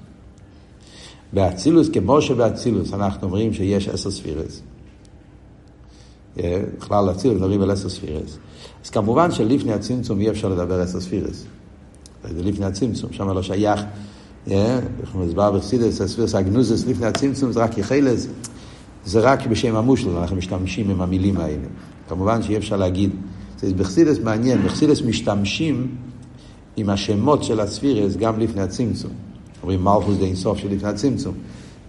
באצילוס, 1.33 1.89
כמו 1.89 2.21
שבאצילוס 2.21 2.93
אנחנו 2.93 3.27
אומרים 3.27 3.53
שיש 3.53 3.89
עשר 3.89 4.11
ספירס. 4.11 4.61
בכלל 6.37 7.11
אצילוס 7.11 7.37
מדברים 7.37 7.61
על 7.61 7.71
עשר 7.71 7.89
ספירס. 7.89 8.37
אז 8.83 8.89
כמובן 8.89 9.31
שלפני 9.31 9.73
הצמצום 9.73 10.19
אי 10.19 10.29
אפשר 10.29 10.49
לדבר 10.49 10.81
עשר 10.81 10.99
ספירס. 10.99 11.45
זה 12.23 12.43
לפני 12.43 12.65
הצמצום, 12.65 13.13
שם 13.13 13.29
לא 13.29 13.41
שייך. 13.41 13.81
אנחנו 14.47 15.25
מסבר 15.25 15.51
בחסידס, 15.51 16.01
הספירס 16.01 16.35
הגנוזס 16.35 16.87
לפני 16.87 17.05
הצמצום 17.05 17.51
זה 17.51 17.63
רק 17.63 17.77
יחלס. 17.77 18.27
זה 19.05 19.19
רק 19.19 19.47
בשם 19.47 19.75
המושל, 19.75 20.17
אנחנו 20.17 20.35
משתמשים 20.35 20.89
עם 20.89 21.01
המילים 21.01 21.37
האלה. 21.37 21.67
כמובן 22.09 22.43
שאי 22.43 22.57
אפשר 22.57 22.77
להגיד, 22.77 23.09
בחסידס 23.77 24.19
מעניין, 24.19 24.61
בחסידס 24.63 25.01
משתמשים 25.01 25.87
עם 26.77 26.89
השמות 26.89 27.43
של 27.43 27.59
הספירס 27.59 28.15
גם 28.15 28.39
לפני 28.39 28.61
הצמצום. 28.61 29.11
אומרים 29.61 29.83
מלכוס 29.83 30.17
די 30.17 30.25
אינסוף 30.25 30.57
של 30.57 30.67
לפני 30.71 30.89
הצמצום. 30.89 31.33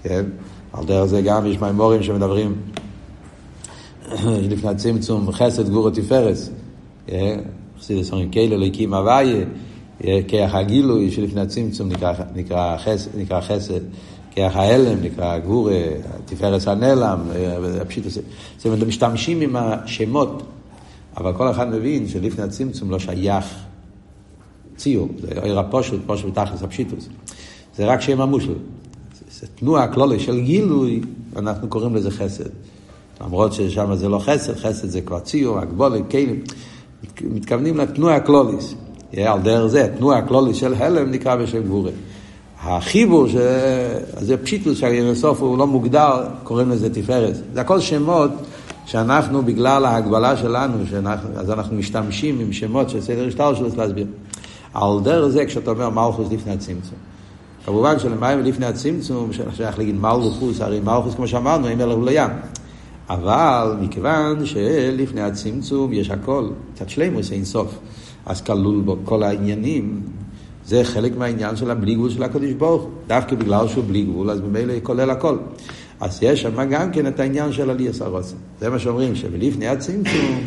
כן? 0.02 0.24
על 0.72 0.84
דרך 0.84 1.04
זה 1.04 1.20
גם 1.20 1.46
יש 1.46 1.60
מימורים 1.60 2.02
שמדברים 2.02 2.54
לפני 4.50 4.70
הצמצום 4.70 5.32
חסד 5.32 5.68
גבורו 5.68 5.90
תפארס. 5.90 6.50
חסידס 7.78 8.10
אומרים 8.12 8.30
כאילו 8.30 8.56
אלוקים 8.56 8.94
הוויה, 8.94 9.44
כיח 10.28 10.54
הגילוי 10.54 11.10
שלפני 11.10 11.40
הצמצום 11.40 11.88
נקרא, 12.34 12.76
חסד. 13.40 13.80
כיח 14.34 14.56
ההלם, 14.56 14.98
נקרא 15.02 15.38
גבורה, 15.38 15.80
תפארס 16.24 16.68
הנעלם, 16.68 17.20
הפשיט 17.80 18.06
הזה. 18.06 18.20
זאת 18.56 18.66
אומרת, 18.66 18.82
משתמשים 18.82 19.40
עם 19.40 19.56
השמות, 19.56 20.42
אבל 21.16 21.32
כל 21.32 21.50
אחד 21.50 21.70
מבין 21.70 22.08
שלפני 22.08 22.44
הצמצום 22.44 22.90
לא 22.90 22.98
שייך 22.98 23.44
ציור, 24.76 25.08
זה 25.20 25.28
עיר 25.42 25.58
הפושט, 25.58 25.94
פושט 26.06 26.24
ותכלס 26.24 26.62
הפשיטוס. 26.62 27.08
זה 27.76 27.86
רק 27.86 28.00
שם 28.00 28.20
המושל. 28.20 28.54
זה 29.30 29.46
תנועה 29.54 29.88
כלולי 29.88 30.20
של 30.20 30.40
גילוי, 30.40 31.00
אנחנו 31.36 31.68
קוראים 31.68 31.94
לזה 31.94 32.10
חסד. 32.10 32.48
למרות 33.24 33.52
ששם 33.52 33.94
זה 33.94 34.08
לא 34.08 34.18
חסד, 34.18 34.56
חסד 34.56 34.88
זה 34.88 35.00
כבר 35.00 35.20
ציור, 35.20 35.58
הגבולת, 35.58 36.10
כלים. 36.10 36.40
מתכוונים 37.22 37.76
לתנועה 37.76 38.16
הכלוליס. 38.16 38.74
על 39.16 39.40
דרך 39.40 39.66
זה, 39.66 39.88
תנועה 39.98 40.18
הכלוליס 40.18 40.56
של 40.56 40.74
הלם 40.74 41.10
נקרא 41.10 41.36
בשם 41.36 41.62
גבורה. 41.62 41.90
החיבור, 42.62 43.28
ש... 43.28 43.34
זה 44.20 44.36
פשיטוס 44.36 44.78
שהסוף 44.78 45.40
הוא 45.40 45.58
לא 45.58 45.66
מוגדר, 45.66 46.24
קוראים 46.44 46.70
לזה 46.70 46.94
תפארת. 46.94 47.34
זה 47.54 47.60
הכל 47.60 47.80
שמות 47.80 48.30
שאנחנו, 48.86 49.42
בגלל 49.42 49.84
ההגבלה 49.84 50.36
שלנו, 50.36 50.86
שאנחנו, 50.90 51.28
אז 51.36 51.50
אנחנו 51.50 51.76
משתמשים 51.76 52.40
עם 52.40 52.52
שמות 52.52 52.90
של 52.90 53.00
סדר 53.00 53.26
השטר 53.28 53.54
שלו 53.54 53.68
להסביר. 53.76 54.06
על 54.74 55.00
דרך 55.02 55.28
זה 55.28 55.46
כשאתה 55.46 55.70
אומר 55.70 55.90
מלכוס 55.90 56.32
לפני 56.32 56.52
הצמצום. 56.52 56.98
כמובן 57.66 57.98
שלמים 57.98 58.40
לפני 58.40 58.66
הצמצום, 58.66 59.30
שייך 59.56 59.78
להגיד 59.78 59.94
מלכוס, 60.00 60.60
הרי 60.60 60.80
מלכוס 60.80 61.14
כמו 61.14 61.28
שאמרנו, 61.28 61.68
אין 61.68 61.78
מלך 61.78 61.98
לים. 62.06 62.30
אבל 63.08 63.76
מכיוון 63.80 64.46
שלפני 64.46 65.20
הצמצום 65.20 65.92
יש 65.92 66.10
הכל, 66.10 66.48
קצת 66.74 66.88
שלימוס 66.88 67.32
אין 67.32 67.44
סוף, 67.44 67.78
אז 68.26 68.40
כלול 68.40 68.80
בו 68.80 68.96
כל 69.04 69.22
העניינים, 69.22 70.00
זה 70.66 70.84
חלק 70.84 71.16
מהעניין 71.16 71.56
של 71.56 71.70
הבלי 71.70 71.94
גבול 71.94 72.10
של 72.10 72.22
הקדוש 72.22 72.52
ברוך 72.52 72.82
הוא. 72.82 72.90
דווקא 73.06 73.36
בגלל 73.36 73.68
שהוא 73.68 73.84
בלי 73.88 74.02
גבול, 74.02 74.30
אז 74.30 74.40
ממילא 74.40 74.74
כולל 74.82 75.10
הכל. 75.10 75.36
אז 76.00 76.18
יש 76.22 76.42
שם 76.42 76.70
גם 76.70 76.92
כן 76.92 77.06
את 77.06 77.20
העניין 77.20 77.52
של 77.52 77.70
עלי 77.70 77.92
סרוצן. 77.92 78.36
זה 78.60 78.70
מה 78.70 78.78
שאומרים, 78.78 79.14
שבלפני 79.14 79.66
הצמצום 79.66 80.40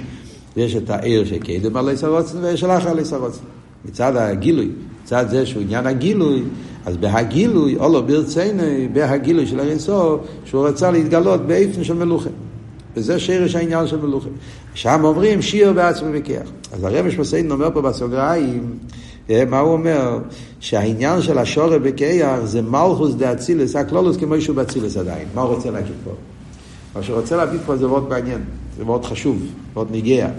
יש 0.57 0.75
את 0.75 0.89
העיר 0.89 1.25
שקדם 1.25 1.77
עלי 1.77 1.97
סרוצן 1.97 2.37
ויש 2.43 2.63
הלך 2.63 2.85
עלי 2.85 3.05
סרוצן. 3.05 3.43
מצד 3.85 4.15
הגילוי, 4.15 4.69
מצד 5.03 5.25
זה 5.29 5.45
שהוא 5.45 5.61
עניין 5.61 5.87
הגילוי, 5.87 6.43
אז 6.85 6.97
בהגילוי, 6.97 7.75
או 7.77 7.93
לא 7.93 8.01
ברצינו, 8.01 8.63
בהגילוי 8.93 9.47
של 9.47 9.59
הרינסור, 9.59 10.17
שהוא 10.45 10.67
רצה 10.67 10.91
להתגלות 10.91 11.41
באיפן 11.41 11.83
של 11.83 11.93
מלוכה. 11.93 12.29
וזה 12.95 13.19
שרש 13.19 13.55
העניין 13.55 13.87
של 13.87 13.97
מלוכה. 13.97 14.29
שם 14.73 15.01
אומרים 15.03 15.41
שיר 15.41 15.73
בעצמי 15.73 16.19
וכיח. 16.19 16.49
אז 16.73 16.83
הרמש 16.83 17.17
מסעידן 17.17 17.51
אומר 17.51 17.69
פה 17.73 17.81
בסוגריים, 17.81 18.77
מה 19.29 19.59
הוא 19.59 19.73
אומר? 19.73 20.19
שהעניין 20.59 21.21
של 21.21 21.37
השורר 21.37 21.79
בכיח 21.79 22.39
זה 22.43 22.61
מלכוס 22.61 23.13
דה 23.13 23.33
אצילס, 23.33 23.75
הכלולוס 23.75 24.17
כמו 24.17 24.41
שהוא 24.41 24.55
באצילס 24.55 24.97
עדיין. 24.97 25.27
מה 25.35 25.41
הוא 25.41 25.55
רוצה 25.55 25.71
להגיד 25.71 25.95
פה? 26.03 26.11
מה 26.95 27.03
שהוא 27.03 27.19
רוצה 27.19 27.35
להגיד 27.35 27.59
פה 27.65 27.77
זה 27.77 27.87
מאוד 27.87 28.09
מעניין, 28.09 28.43
זה 28.77 28.85
מאוד 28.85 29.05
חשוב, 29.05 29.41
מאוד 29.73 29.87
ניגע. 29.91 30.29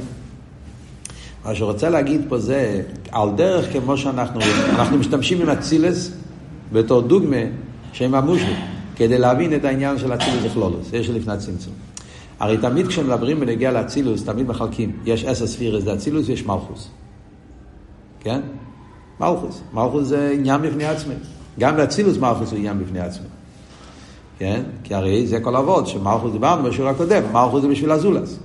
מה 1.44 1.54
שהוא 1.54 1.72
רוצה 1.72 1.88
להגיד 1.88 2.20
פה 2.28 2.38
זה, 2.38 2.82
על 3.12 3.28
דרך 3.36 3.72
כמו 3.72 3.96
שאנחנו 3.96 4.40
אנחנו 4.68 4.98
משתמשים 4.98 5.40
עם 5.40 5.50
אצילס 5.50 6.10
בתור 6.72 7.02
דוגמה 7.02 7.36
שהם 7.92 8.14
המושלים, 8.14 8.56
כדי 8.96 9.18
להבין 9.18 9.54
את 9.54 9.64
העניין 9.64 9.98
של 9.98 10.14
אצילוס 10.14 10.40
וכלולוס, 10.44 10.92
יש 10.92 11.10
לפני 11.10 11.32
הצמצום. 11.32 11.72
הרי 12.40 12.58
תמיד 12.58 12.86
כשמדברים 12.86 13.40
בנגיע 13.40 13.72
לאצילוס, 13.72 14.24
תמיד 14.24 14.48
מחלקים. 14.48 14.92
יש 15.04 15.24
עשר 15.24 15.46
ספירס 15.46 15.84
לאצילוס 15.84 16.28
ויש 16.28 16.46
מלכוס. 16.46 16.88
כן? 18.20 18.40
מלכוס. 19.20 19.62
מלכוס 19.74 20.06
זה 20.06 20.30
עניין 20.34 20.62
בפני 20.62 20.84
עצמי. 20.84 21.14
גם 21.58 21.76
לאצילוס 21.76 22.18
מלכוס 22.18 22.50
הוא 22.50 22.58
עניין 22.58 22.78
בפני 22.78 23.00
עצמי. 23.00 23.26
כן? 24.38 24.62
כי 24.84 24.94
הרי 24.94 25.26
זה 25.26 25.40
כל 25.40 25.56
אבות, 25.56 25.86
שמלכוס 25.86 26.32
דיברנו 26.32 26.68
בשיעור 26.68 26.90
הקודם, 26.90 27.22
מלכוס 27.32 27.62
זה 27.62 27.68
בשביל 27.68 27.90
הזולס. 27.90 28.38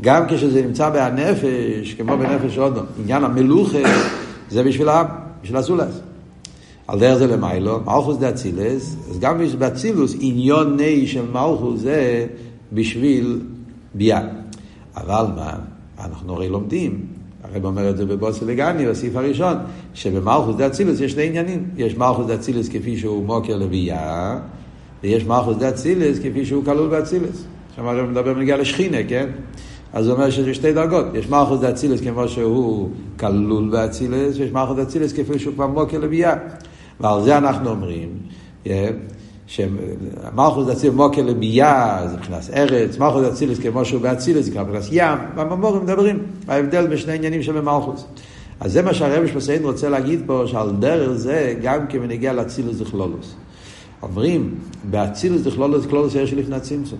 גם 0.00 0.26
כשזה 0.28 0.62
נמצא 0.62 0.90
בהנפש, 0.90 1.94
כמו 1.94 2.16
בנפש 2.18 2.58
עוד, 2.58 2.78
עניין 3.02 3.24
המלוכה, 3.24 3.78
זה 4.50 4.64
בשביל 4.64 4.88
העם, 4.88 5.06
בשביל 5.42 5.56
הזולס. 5.56 6.00
על 6.86 6.98
דרך 6.98 7.18
זה 7.18 7.26
למיילו, 7.26 7.80
מלכוס 7.86 8.16
דה 8.16 8.28
אצילס, 8.28 8.96
אז 9.10 9.18
גם 9.18 9.38
באצילוס 9.58 10.14
עניוני 10.20 11.06
של 11.06 11.24
מלכוס 11.32 11.80
זה 11.80 12.26
בשביל 12.74 13.40
ביאה. 13.94 14.20
אבל 14.96 15.26
מה, 15.36 15.52
אנחנו 16.04 16.32
הרי 16.32 16.48
לומדים, 16.48 17.06
הרב 17.44 17.64
אומר 17.64 17.90
את 17.90 17.96
זה 17.96 18.06
בבוסי 18.06 18.44
לגני, 18.44 18.86
בסעיף 18.86 19.16
הראשון, 19.16 19.56
שבמלכות 19.94 20.56
דאצילות 20.56 21.00
יש 21.00 21.12
שני 21.12 21.26
עניינים. 21.26 21.64
יש 21.76 21.96
מלכות 21.96 22.26
דאצילות 22.26 22.68
כפי 22.68 22.96
שהוא 22.96 23.26
מקור 23.26 23.56
לבי״ע, 23.56 24.38
ויש 25.02 25.24
מלכות 25.24 25.56
דאצילות 25.56 26.18
כפי 26.18 26.46
שהוא 26.46 26.64
כלול 26.64 26.88
באצילות. 26.88 27.44
שם 27.76 27.86
הרב 27.86 28.10
מדבר 28.10 28.34
בנוגע 28.34 28.56
לשכינה, 28.56 28.98
כן? 29.08 29.26
אז 29.92 30.06
הוא 30.06 30.14
אומר 30.14 30.30
שיש 30.30 30.56
שתי 30.56 30.72
דרגות. 30.72 31.06
יש 31.14 31.28
מלכות 31.28 31.60
דאצילות 31.60 32.00
כמו 32.00 32.28
שהוא 32.28 32.90
כלול 33.18 33.70
באצילות, 33.70 34.38
ויש 34.38 34.50
מלכות 34.52 34.76
דאצילות 34.76 35.12
כפי 35.12 35.38
שהוא 35.38 35.54
כבר 35.54 35.66
מקור 35.66 35.98
לבי״ע. 35.98 36.34
ועל 37.00 37.22
זה 37.22 37.38
אנחנו 37.38 37.70
אומרים, 37.70 38.08
שמלכות 39.46 40.66
דאצילות 40.66 40.94
מקור 40.94 41.22
לבי״ע, 41.22 42.08
זה 42.08 42.16
מבחינת 42.16 42.50
ארץ, 42.54 42.98
מלכות 42.98 43.22
דאצילות 43.26 43.58
כמו 43.58 43.84
שהוא 43.84 44.00
באצילס, 44.00 44.44
זה 44.44 44.50
כבר 44.50 44.62
מבחינת 44.64 44.84
ים, 44.92 45.18
במאמרים 45.34 45.82
מדברים, 45.82 46.18
ההבדל 46.48 46.86
בין 46.86 46.98
שני 46.98 47.14
עניינים 47.14 47.42
שבמלכוס. 47.42 48.04
אז 48.60 48.72
זה 48.72 48.82
מה 48.82 48.94
שהרבי 48.94 49.28
שמסיין 49.28 49.64
רוצה 49.64 49.88
להגיד 49.88 50.22
פה, 50.26 50.42
שעל 50.46 50.70
דרך 50.78 51.12
זה 51.12 51.54
גם 51.62 51.86
כמנהיגי 51.86 52.28
על 52.28 52.40
אצילוס 52.40 52.76
דכלולוס. 52.76 53.34
אומרים, 54.02 54.54
באצילוס 54.90 55.42
דכלולוס, 55.42 55.86
כלולוס 55.86 56.14
יש 56.14 56.32
לפני 56.32 56.56
הצמצום. 56.56 56.98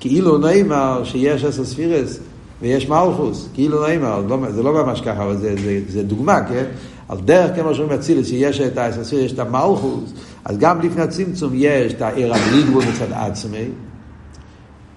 כאילו 0.00 0.38
נאמר 0.38 1.04
שיש 1.04 1.44
עשר 1.44 1.64
ספירס, 1.64 2.18
ויש 2.62 2.88
מלכוס, 2.88 3.48
כאילו 3.54 3.80
לא 3.80 3.88
אימא, 3.88 4.20
זה 4.50 4.62
לא 4.62 4.72
ממש 4.72 5.00
ככה, 5.00 5.24
אבל 5.24 5.36
זה, 5.36 5.54
זה, 5.64 5.80
זה 5.88 6.02
דוגמה, 6.02 6.40
כן? 6.48 6.64
על 7.08 7.18
דרך 7.24 7.56
כמו 7.56 7.74
שאומרים 7.74 7.98
אצילס, 7.98 8.28
שיש 8.28 8.60
את 8.60 8.78
האססיר, 8.78 9.20
יש 9.20 9.32
את 9.32 9.38
המלכוס, 9.38 10.12
אז 10.44 10.58
גם 10.58 10.80
לפני 10.80 11.02
הצמצום 11.02 11.52
יש 11.54 11.92
את 11.92 12.02
העיר 12.02 12.34
הבלי 12.34 12.62
גבול 12.62 12.84
מצד 12.84 13.12
עצמי, 13.12 13.64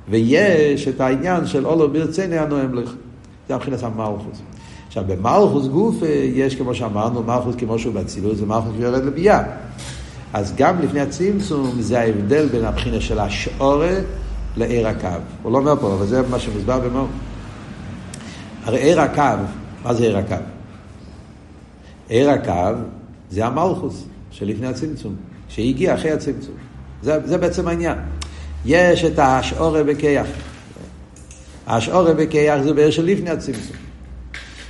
ויש 0.10 0.88
את 0.88 1.02
העניין 1.02 1.46
של 1.46 1.66
אולו 1.66 1.92
ברצני 1.92 2.38
הנואם 2.38 2.74
לך. 2.74 2.94
זה 3.48 3.56
מבחינת 3.56 3.84
המלכוס. 3.84 4.42
עכשיו, 4.88 5.04
במלכוס 5.08 5.68
גוף 5.68 5.96
יש, 6.34 6.56
כמו 6.56 6.76
שאמרנו, 6.76 7.24
מלכוס 7.24 7.56
כמו 7.56 7.80
שהוא 7.80 7.94
באצילות, 7.94 8.38
זה 8.38 8.46
מלכוס 8.46 8.72
שיורד 8.78 9.04
לביאה. 9.04 9.44
אז 10.34 10.54
גם 10.58 10.82
לפני 10.82 11.00
הצמצום 11.00 11.82
זה 11.82 12.00
ההבדל 12.00 12.48
בין 12.48 12.66
הבחינה 12.66 13.02
של 13.02 13.20
השעורה 13.20 13.96
לעיר 14.58 14.88
הקו. 14.88 15.08
הוא 15.44 15.52
לא 15.52 15.58
אומר 15.58 15.76
פה, 15.76 15.94
אבל 15.94 16.06
זה 16.06 16.22
מה 16.30 16.40
שמוסבר 16.40 16.80
במור. 16.80 17.08
הרי 18.64 18.80
עיר 18.80 19.02
הקו, 19.02 19.44
מה 19.84 19.94
זה 19.94 20.04
עיר 20.04 20.18
הקו? 20.18 20.36
עיר 22.10 22.30
הקו 22.30 22.80
זה 23.30 23.46
המלכוס 23.46 24.06
שלפני 24.32 24.68
הצמצום, 24.68 25.16
שהגיע 25.48 25.96
אחרי 25.96 26.12
הצמצום. 26.12 26.56
זה, 27.02 27.20
זה 27.26 27.38
בעצם 27.38 27.68
העניין. 27.68 27.98
יש 28.66 29.06
את 29.06 29.20
השעורה 29.20 29.84
בכיח. 29.84 30.28
השעורה 31.68 32.14
בכיח 32.14 32.62
זה 32.62 32.74
בעיר 32.74 32.92
של 32.92 33.06
לפני 33.06 33.30
הצמצום. 33.30 33.76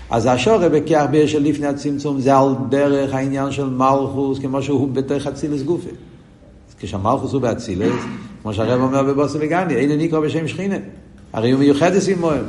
אז 0.10 0.25
השורא 0.25 0.67
בכיח 0.67 1.05
בעיר 1.12 1.27
של 1.27 1.44
לפני 1.44 1.67
הצמצום 1.67 2.20
זה 2.20 2.38
על 2.38 2.55
דרך 2.70 3.13
העניין 3.13 3.51
של 3.51 3.70
מלכוס, 3.70 4.39
כמו 4.39 4.62
שהוא 4.62 4.89
בתוך 4.94 5.27
אצילס 5.27 5.62
גופי. 5.62 5.89
כשהמלכוס 6.79 7.34
הוא 7.34 7.41
באצילס, 7.41 8.03
כמו 8.41 8.53
שהרב 8.53 8.82
אומר 8.82 9.03
בבוסם 9.03 9.39
וגני, 9.41 9.75
אין 9.75 9.91
ניקרו 9.91 10.22
בשם 10.22 10.48
שכינה. 10.48 10.75
הרי 11.34 11.51
הוא 11.51 11.60
מיוחד 11.60 11.91
עמוהם. 12.12 12.44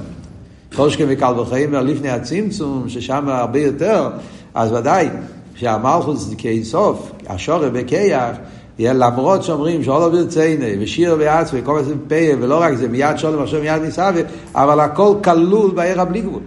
כל 0.76 0.90
שכם 0.90 1.04
וקל 1.08 1.40
וחיים 1.40 1.74
לפני 1.74 2.08
הצמצום, 2.08 2.88
ששם 2.88 3.28
הרבה 3.28 3.58
יותר, 3.58 4.08
אז 4.54 4.72
ודאי 4.72 5.08
שהמלכוס 5.56 6.34
כאינסוף, 6.38 7.12
השורא 7.26 7.68
בכיח, 7.68 8.36
למרות 8.78 9.42
שאומרים 9.42 9.84
שאולו 9.84 10.10
ברצייני 10.10 10.76
ושיר 10.80 11.16
ועצמי, 11.18 11.60
כל 11.64 11.82
מיני 11.82 11.94
פייל, 12.08 12.36
ולא 12.42 12.60
רק 12.60 12.74
זה, 12.74 12.88
מיד 12.88 13.18
שולם 13.18 13.42
עכשיו 13.42 13.60
מיד 13.60 13.82
ניסאווה, 13.82 14.22
אבל 14.54 14.80
הכל 14.80 15.14
כלול 15.24 15.70
בעיר 15.70 16.00
הבלי 16.00 16.20
גבול. 16.20 16.42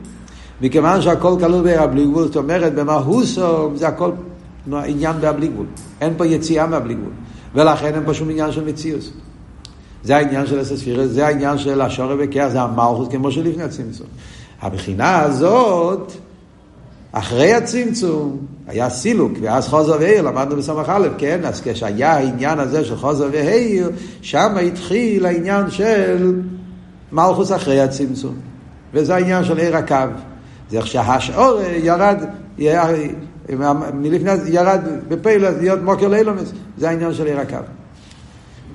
מכיוון 0.61 1.01
שהכל 1.01 1.35
כלול 1.39 1.63
בעיר 1.63 1.81
הבלי 1.81 2.05
גבול, 2.05 2.23
זאת 2.25 2.35
אומרת 2.35 2.75
במהוסו 2.75 3.75
זה 3.75 3.87
הכל 3.87 4.11
עניין 4.85 5.21
בהבלי 5.21 5.47
גבול. 5.47 5.65
אין 6.01 6.13
פה 6.17 6.25
יציאה 6.25 6.67
מהבלי 6.67 6.93
גבול. 6.93 7.11
ולכן 7.55 7.95
אין 7.95 8.05
פה 8.05 8.13
שום 8.13 8.29
עניין 8.29 8.51
של 8.51 8.65
מציאות. 8.65 9.11
זה 10.03 10.17
העניין 10.17 10.47
של 10.47 10.59
הספירה, 10.59 11.07
זה 11.07 11.27
העניין 11.27 11.57
של 11.57 11.81
השורא 11.81 12.15
וכיח, 12.19 12.47
זה 12.47 12.61
המלכוס 12.61 13.07
כמו 13.11 13.31
שלפני 13.31 13.63
הצמצום. 13.63 14.07
הבחינה 14.61 15.19
הזאת, 15.19 16.11
אחרי 17.11 17.53
הצמצום, 17.53 18.37
היה 18.69 18.89
סילוק, 18.89 19.31
ואז 19.41 19.67
חוזר 19.67 19.97
והעיר, 19.99 20.21
למדנו 20.21 20.55
בסמך 20.55 20.89
א', 20.89 21.07
כן? 21.17 21.39
אז 21.45 21.61
כשהיה 21.61 22.13
העניין 22.13 22.59
הזה 22.59 22.85
של 22.85 22.95
חוזר 22.95 23.29
והעיר, 23.31 23.89
שם 24.21 24.57
התחיל 24.67 25.25
העניין 25.25 25.71
של 25.71 26.41
מלכוס 27.11 27.51
אחרי 27.51 27.81
הצמצום. 27.81 28.35
וזה 28.93 29.15
העניין 29.15 29.43
של 29.43 29.57
עיר 29.57 29.77
הקו. 29.77 29.95
זה 30.69 30.77
איך 30.77 30.87
שהשעור 30.87 31.59
ירד, 31.77 32.23
מלפני 33.93 34.31
ירד 34.47 34.81
בפיילה, 35.07 35.49
להיות 35.51 35.79
מוקר 35.83 36.07
לאילומס, 36.07 36.51
זה 36.77 36.89
העניין 36.89 37.13
של 37.13 37.25
עיר 37.25 37.39
הקו. 37.39 37.57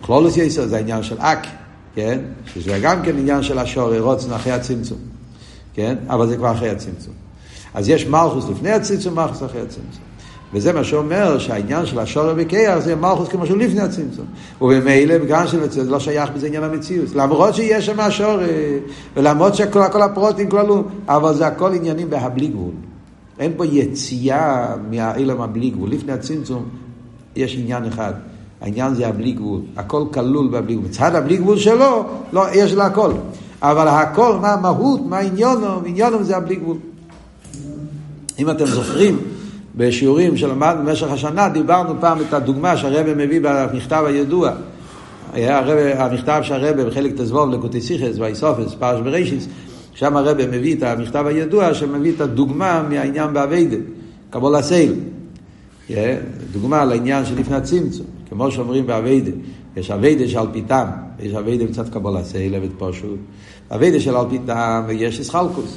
כלולוס 0.01 0.37
יסר 0.37 0.67
זה 0.67 0.77
העניין 0.77 1.03
של 1.03 1.17
אק, 1.19 1.47
כן? 1.95 2.19
שזה 2.47 2.79
גם 2.83 3.03
כן 3.03 3.19
עניין 3.19 3.43
של 3.43 3.59
השור, 3.59 3.99
רוצן 3.99 4.33
אחרי 4.33 4.53
הצמצום, 4.53 4.99
כן? 5.75 5.97
אבל 6.09 6.29
זה 6.29 6.37
כבר 6.37 6.53
אחרי 6.53 6.71
הצמצום. 6.71 7.24
אז 7.75 7.89
יש 7.89 8.07
מלכוס 8.07 8.49
לפני 8.51 8.71
הצמצום, 8.71 9.15
מלכוס 9.15 9.43
אחרי 9.43 9.61
הצמצום. 9.61 10.05
וזה 10.55 10.73
מה 10.73 10.85
שאומר 10.85 11.39
שהעניין 11.39 11.87
של 11.87 11.99
השור 11.99 12.25
וכיח 12.37 12.79
זה 12.79 12.97
מלכוס 12.97 13.29
כמו 13.29 13.47
שהוא 13.47 13.59
לפני 13.59 13.81
הצמצום. 13.81 14.25
וממילא 14.61 15.19
בגלל 15.19 15.47
של 15.47 15.71
זה 15.71 15.91
לא 15.91 16.01
שייך 16.01 16.31
בזה 16.31 16.47
עניין 16.47 16.63
המציאות. 16.63 17.15
למרות 17.15 17.55
שיש 17.55 17.87
שם 17.87 18.01
השור, 18.01 18.39
ולמרות 19.17 19.55
שכל 19.55 20.03
הפרוטים 20.03 20.51
כללו, 20.51 20.85
אבל 21.09 21.35
זה 21.35 21.47
הכל 21.47 21.75
עניינים 21.75 22.11
בהבלי 22.11 22.47
גבול. 22.47 22.73
אין 23.39 23.53
פה 23.57 23.67
יציאה 23.67 24.75
מהאילם 24.91 25.41
הבלי 25.41 25.71
גבול. 25.71 25.91
לפני 25.91 26.13
הצמצום 26.13 26.65
יש 27.37 27.57
עניין 27.59 27.85
אחד. 27.85 28.13
העניין 28.61 28.95
זה 28.95 29.09
הבלי 29.09 29.33
גבול. 29.33 29.61
הכל 29.77 30.05
כלול 30.13 30.49
בבלי 30.49 30.75
גבול. 30.75 30.89
מצד 30.89 31.15
הבלי 31.15 31.37
גבול 31.37 31.59
שלו, 31.59 32.05
לא, 32.33 32.47
יש 32.55 32.73
לה 32.73 32.87
הכל. 32.87 33.13
אבל 33.63 33.89
הכל, 33.89 34.39
מה 34.41 34.53
המהות, 34.53 35.01
מה 35.07 35.19
עניונו, 35.19 35.81
עניונו 35.85 36.25
זה 36.25 36.37
הבלי 36.37 36.57
גבול. 36.57 36.77
אם 38.39 38.51
אתם 38.51 38.67
זוכרים, 38.67 39.19
בשיעורים 39.77 40.37
שלמדנו 40.37 40.87
במשך 40.87 41.11
השנה, 41.11 41.49
דיברנו 41.49 42.01
פעם 42.01 42.19
את 42.21 42.35
הדוגמה 42.35 42.77
שהרבא 42.77 43.15
מביא 43.15 43.41
במכתב 43.43 44.05
הידוע. 44.07 44.51
היה 45.33 45.59
הרבה, 45.59 46.05
המכתב 46.05 46.41
שהרבא 46.43 46.85
בחלק 46.85 47.13
תזבוב 47.17 47.51
לקוטי 47.51 47.81
סיכס, 47.81 48.19
ואיסופס, 48.19 48.75
פרש 48.79 49.01
ברישיס, 49.01 49.49
שם 49.95 50.17
הרבא 50.17 50.47
מביא 50.47 50.77
את 50.77 50.83
המכתב 50.83 51.25
הידוע 51.27 51.75
שמביא 51.75 52.13
את 52.17 52.21
הדוגמה 52.21 52.83
מהעניין 52.89 53.33
באביידה, 53.33 53.77
קבלת 54.31 54.55
עול. 54.55 54.95
דוגמה 56.53 56.85
לעניין 56.85 57.25
שלפני 57.25 57.57
הצמצום, 57.57 58.07
כמו 58.29 58.51
שאומרים 58.51 58.87
בעבודה, 58.87 59.31
יש 59.77 59.91
עבודה 59.91 60.29
שעל 60.29 60.47
פי 60.53 60.64
טעם, 60.64 60.87
יש 61.21 61.35
עבודה 61.35 61.65
מצד 61.65 61.89
קבלת 61.89 62.17
עול, 62.17 62.55
עבד 62.55 62.69
פשוט. 62.79 63.19
עבודה 63.71 64.01
של 64.01 64.17
על 64.17 64.27
פי 64.31 64.51
טעם 64.51 64.83
ויש 64.87 65.21
התחלקות. 65.21 65.77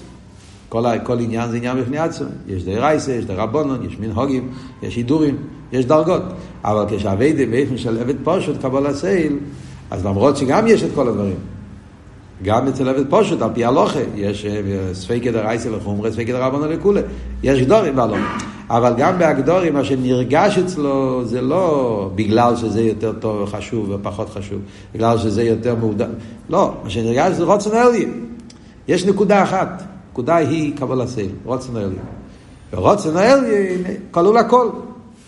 כל, 0.69 0.83
כל 1.03 1.19
עניין 1.19 1.49
זה 1.49 1.57
עניין 1.57 1.81
בפני 1.81 1.97
עצמו. 1.97 2.27
יש 2.47 2.63
דאורייתא, 2.63 3.11
יש 3.11 3.25
דרבנן, 3.25 3.85
יש 3.85 3.99
מנהגים, 3.99 4.49
יש 4.83 4.95
הידורים, 4.95 5.37
יש 5.71 5.85
דרגות. 5.85 6.21
אבל 6.63 6.85
כשעבודה 6.89 7.43
באופן 7.45 7.77
של 7.77 7.99
עבד 7.99 8.15
פשוט, 8.23 8.61
קבלת 8.61 8.87
עול, 8.87 9.37
אז 9.91 10.05
למרות 10.05 10.37
שגם 10.37 10.67
יש 10.67 10.83
את 10.83 10.89
כל 10.95 11.07
הדברים, 11.07 11.35
גם 12.43 12.67
אצל 12.67 12.89
עבד 12.89 13.03
פשוט, 13.09 13.41
על 13.41 13.49
פי 13.53 13.65
הלכה, 13.65 13.99
יש 14.15 14.45
ספקי 14.93 15.31
דרייסה 15.31 15.69
לחומרה, 15.69 16.11
ספקי 16.11 16.31
דרבונון 16.31 16.69
לכולי. 16.69 17.01
יש 17.43 17.61
גדורים 17.61 17.95
בהלוכה. 17.95 18.37
אבל 18.69 18.93
גם 18.97 19.19
בהגדורים, 19.19 19.73
מה 19.73 19.83
שנרגש 19.83 20.57
אצלו 20.57 21.21
זה 21.25 21.41
לא 21.41 22.11
בגלל 22.15 22.55
שזה 22.55 22.81
יותר 22.81 23.13
טוב 23.19 23.41
וחשוב 23.41 23.89
ופחות 23.89 24.29
חשוב, 24.29 24.59
בגלל 24.95 25.17
שזה 25.17 25.43
יותר 25.43 25.75
מודע. 25.75 26.07
לא, 26.49 26.73
מה 26.83 26.89
שנרגש 26.89 27.31
זה 27.33 27.43
רוצן 27.43 27.69
אליה. 27.71 28.07
יש 28.87 29.05
נקודה 29.05 29.43
אחת. 29.43 29.83
הנקודה 30.17 30.35
היא 30.35 30.77
קבול 30.77 31.07
סייל, 31.07 31.29
רוצן 31.45 31.75
העליון. 31.75 32.05
ורוצן 32.73 33.17
העליון 33.17 33.83
כלול 34.11 34.37
הכל. 34.37 34.69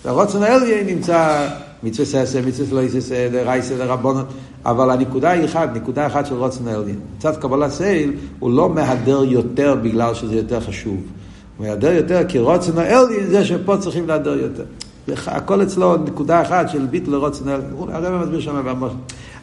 ורוצן 0.05 0.43
העליון 0.43 0.85
נמצא 0.85 1.47
מצווה 1.83 2.05
ססה, 2.05 2.41
מצווה 2.41 2.81
לא 2.81 2.85
יססה, 2.85 3.27
דרייסה, 3.31 3.77
דרבונות, 3.77 4.25
אבל 4.65 4.89
הנקודה 4.89 5.29
היא 5.29 5.45
אחת, 5.45 5.69
נקודה 5.75 6.07
אחת 6.07 6.25
של 6.25 6.35
רוצן 6.35 6.67
העליון. 6.67 6.99
מצד 7.17 7.37
קבול 7.37 7.69
סייל 7.69 8.13
הוא 8.39 8.51
לא 8.51 8.69
מהדר 8.69 9.23
יותר 9.23 9.75
בגלל 9.81 10.13
שזה 10.13 10.35
יותר 10.35 10.59
חשוב. 10.59 10.97
הוא 11.57 11.67
מהדר 11.67 11.91
יותר 11.91 12.21
כי 12.27 12.39
רוצן 12.39 12.77
העליון 12.77 13.09
זה 13.27 13.45
שפה 13.45 13.77
צריכים 13.77 14.07
להדר 14.07 14.33
יותר. 14.33 14.63
הכל 15.27 15.63
אצלו 15.63 15.97
נקודה 15.97 16.41
אחת 16.41 16.69
של 16.69 16.85
ביטל 16.85 17.15
רוצן 17.15 17.47
העליון. 17.47 17.89
הרב 17.91 18.23
מסביר 18.23 18.39
שם. 18.39 18.83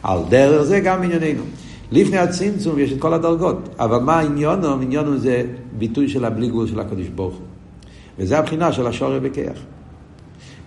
על 0.03 0.19
דרך 0.29 0.61
זה 0.63 0.79
גם 0.79 1.03
ענייננו. 1.03 1.43
לפני 1.91 2.17
הצמצום 2.17 2.79
יש 2.79 2.91
את 2.91 2.99
כל 2.99 3.13
הדרגות, 3.13 3.69
אבל 3.79 3.97
מה 3.97 4.19
העניונו? 4.19 4.67
העניונו 4.67 5.17
זה 5.17 5.43
ביטוי 5.77 6.09
של 6.09 6.25
הבלי 6.25 6.47
גבול 6.47 6.67
של 6.67 6.79
הקדוש 6.79 7.07
ברוך 7.07 7.33
הוא. 7.33 7.45
וזה 8.19 8.39
הבחינה 8.39 8.71
של 8.73 8.87
השורר 8.87 9.19
בכיח. 9.19 9.57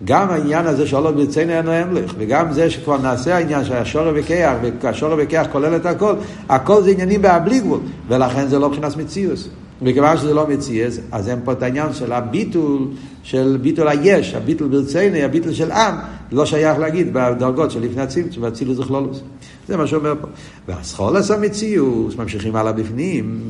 גם 0.05 0.31
העניין 0.31 0.67
הזה 0.67 0.87
שעולו 0.87 1.15
ברצינו 1.15 1.53
אינו 1.53 1.71
המלך, 1.71 2.15
וגם 2.19 2.53
זה 2.53 2.71
שכבר 2.71 2.99
נעשה 2.99 3.37
העניין 3.37 3.65
של 3.65 3.73
השורר 3.73 4.15
בכיח, 4.15 4.57
והשורר 4.83 5.17
בכיח 5.17 5.47
כולל 5.53 5.77
את 5.77 5.87
הכל, 5.87 6.15
הכל 6.49 6.83
זה 6.83 6.91
עניינים 6.91 7.23
בהבלי 7.23 7.61
גבול, 7.61 7.81
ולכן 8.09 8.49
זה 8.49 8.59
לא 8.59 8.69
מבחינת 8.69 8.97
מציאוס. 8.97 9.49
מכיוון 9.83 10.17
שזה 10.17 10.35
לא 10.35 10.47
מציאס, 10.49 10.99
אז 11.13 11.29
אין 11.29 11.39
פה 11.45 11.53
את 11.53 11.63
העניין 11.63 11.93
של 11.93 12.13
הביטול, 12.13 12.89
של 13.23 13.59
ביטול 13.63 13.89
היש, 13.89 14.35
הביטול 14.35 14.69
ברצינו, 14.69 15.17
הביטול 15.17 15.53
של 15.53 15.71
עם, 15.71 15.95
לא 16.33 16.47
שייך 16.47 16.79
להגיד 16.79 17.13
בדרגות 17.13 17.71
של 17.71 17.81
לפני 17.81 18.03
הצמצום, 18.03 18.43
והצילו 18.43 18.75
זכלולוס. 18.75 19.21
זה 19.69 19.77
מה 19.77 19.87
שאומר 19.87 20.15
פה. 20.21 20.27
והסחולס 20.69 21.31
המציאוס, 21.31 22.17
ממשיכים 22.17 22.57
הלאה 22.57 22.73
בפנים, 22.73 23.41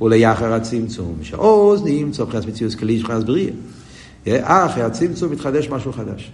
וליחר 0.00 0.52
הצמצום, 0.52 1.14
שעוז 1.22 1.84
נמצא 1.84 2.22
מבחינת 2.22 2.46
מציאוס 2.46 2.74
כלי 2.74 2.98
מבחינת 2.98 3.24
בריאה. 3.24 3.52
אחרי 4.66 4.82
הצמצום 4.82 5.32
מתחדש 5.32 5.68
משהו 5.68 5.92
חדש. 5.92 6.32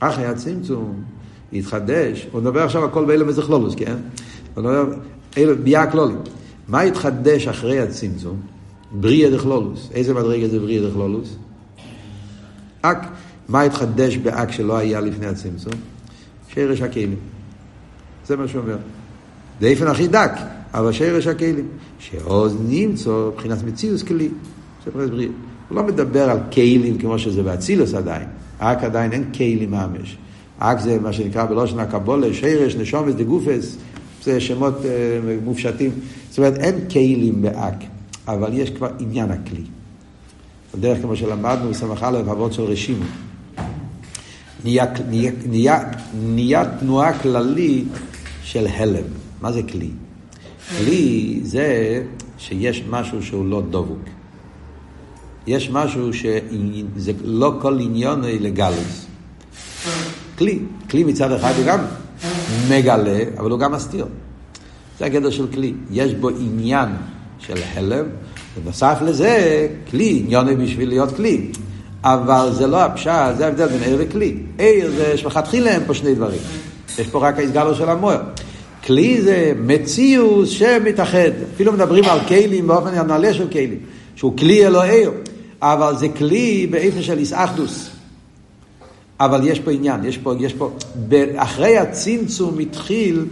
אחרי 0.00 0.26
הצמצום 0.26 1.02
יתחדש, 1.52 2.26
הוא 2.32 2.40
מדבר 2.40 2.62
עכשיו 2.62 2.84
הכל 2.84 3.04
באלה 3.04 3.24
מזכלולוס, 3.24 3.74
כן? 3.74 3.96
הוא 4.54 4.64
מדבר, 4.64 4.84
אלה 5.36 5.54
ביה 5.54 5.90
כלולים. 5.90 6.16
מה 6.70 6.84
יתחדש 6.84 7.48
אחרי 7.48 7.80
הצמצום? 7.80 8.36
בריאה 8.92 9.30
דכלולוס. 9.30 9.88
איזה 9.94 10.14
מדרגה 10.14 10.48
זה 10.48 10.58
בריאה 10.58 10.88
דכלולוס? 10.88 11.36
אק. 12.82 13.06
מה 13.48 13.64
יתחדש 13.64 14.16
באק 14.16 14.52
שלא 14.52 14.76
היה 14.76 15.00
לפני 15.00 15.26
הצמצום? 15.26 15.72
שרש 16.48 16.80
הכלים. 16.80 17.16
זה 18.26 18.36
מה 18.36 18.48
שהוא 18.48 18.62
אומר. 18.62 18.76
באופן 19.60 19.86
הכי 19.86 20.08
דק. 20.08 20.32
אבל 20.74 20.92
שרש 20.92 21.26
הכלים. 21.26 21.68
שעוז 21.98 22.56
נמצא 22.68 23.10
מבחינת 23.10 23.62
מציאוס 23.62 24.02
כלי. 24.02 24.28
זה 24.84 24.90
מבחינת 24.90 25.10
בריאה. 25.10 25.30
הוא 25.68 25.76
לא 25.76 25.82
מדבר 25.82 26.30
על 26.30 26.38
כלים 26.52 26.98
כמו 26.98 27.18
שזה 27.18 27.42
באצילוס 27.42 27.94
עדיין. 27.94 28.28
רק 28.60 28.84
עדיין 28.84 29.12
אין 29.12 29.32
כלים 29.34 29.70
ממש. 29.70 30.16
רק 30.60 30.80
זה 30.80 30.98
מה 31.00 31.12
שנקרא 31.12 31.44
בלושן 31.44 31.78
הקבולה, 31.78 32.34
שרש, 32.34 32.76
נשומס, 32.76 33.14
דגופס, 33.14 33.76
זה 34.24 34.40
שמות 34.40 34.74
uh, 34.74 34.86
מופשטים. 35.44 35.90
זאת 36.30 36.38
אומרת, 36.38 36.56
אין 36.56 36.88
כלים 36.90 37.42
באק, 37.42 37.74
אבל 38.28 38.50
יש 38.52 38.70
כבר 38.70 38.88
עניין 38.98 39.30
הכלי. 39.30 39.62
בדרך 40.74 41.02
כמו 41.02 41.16
שלמדנו 41.16 41.70
בסמך 41.70 42.02
א', 42.02 42.18
אבות 42.30 42.52
של 42.52 42.62
רשימו. 42.62 43.04
נהיה, 44.64 44.84
נהיה, 45.08 45.32
נהיה, 45.46 45.78
נהיה 46.24 46.64
תנועה 46.78 47.18
כללית 47.18 47.88
של 48.42 48.66
הלם. 48.66 49.04
מה 49.40 49.52
זה 49.52 49.62
כלי? 49.62 49.90
כלי 50.78 51.40
זה 51.42 52.02
שיש 52.38 52.84
משהו 52.90 53.22
שהוא 53.22 53.46
לא 53.46 53.62
דבוק. 53.70 54.02
יש 55.46 55.70
משהו 55.70 56.12
שזה 56.12 57.12
לא 57.24 57.58
כל 57.60 57.80
עניון 57.80 58.20
לגלוס. 58.24 59.06
כלי, 60.38 60.58
כלי 60.90 61.04
מצד 61.04 61.32
אחד 61.32 61.52
הוא 61.56 61.66
גם 61.66 61.80
מגלה, 62.70 63.18
אבל 63.38 63.50
הוא 63.50 63.58
גם 63.58 63.72
מסתיר. 63.72 64.06
זה 64.98 65.04
הגדר 65.06 65.30
של 65.30 65.46
כלי. 65.52 65.72
יש 65.90 66.14
בו 66.14 66.28
עניין 66.28 66.88
של 67.38 67.56
הלם, 67.74 68.04
ובנוסף 68.56 68.98
לזה, 69.02 69.68
כלי, 69.90 70.22
עניון 70.24 70.64
בשביל 70.64 70.88
להיות 70.88 71.16
כלי. 71.16 71.50
אבל 72.04 72.48
זה 72.52 72.66
לא 72.66 72.82
הפשט, 72.82 73.36
זה 73.36 73.44
ההבדל 73.44 73.68
בין 73.68 73.82
עיר 73.82 73.96
וכלי. 73.98 74.36
עיר 74.58 74.90
זה 74.90 75.16
שמלכתחילה 75.16 75.76
הם 75.76 75.82
פה 75.86 75.94
שני 75.94 76.14
דברים. 76.14 76.40
יש 76.98 77.06
פה 77.06 77.28
רק 77.28 77.38
ההסגלו 77.38 77.74
של 77.74 77.88
המוער. 77.88 78.20
כלי 78.86 79.22
זה 79.22 79.52
מציאוס 79.56 80.48
שמתאחד. 80.48 81.30
אפילו 81.54 81.72
מדברים 81.72 82.04
על 82.04 82.20
כלים 82.20 82.66
באופן 82.66 82.94
הנעלה 82.94 83.34
של 83.34 83.48
כלים, 83.50 83.78
שהוא 84.16 84.36
כלי 84.36 84.66
אלוהי, 84.66 85.04
אבל 85.62 85.96
זה 85.96 86.08
כלי 86.08 86.66
באיפה 86.70 87.02
של 87.02 87.18
איסאחדוס. 87.18 87.89
אבל 89.20 89.46
יש 89.46 89.60
פה 89.60 89.70
עניין, 89.70 90.04
יש 90.04 90.18
פה, 90.18 90.34
יש 90.40 90.54
פה, 90.54 90.70
אחרי 91.36 91.78
הצמצום 91.78 92.58
התחיל 92.58 93.24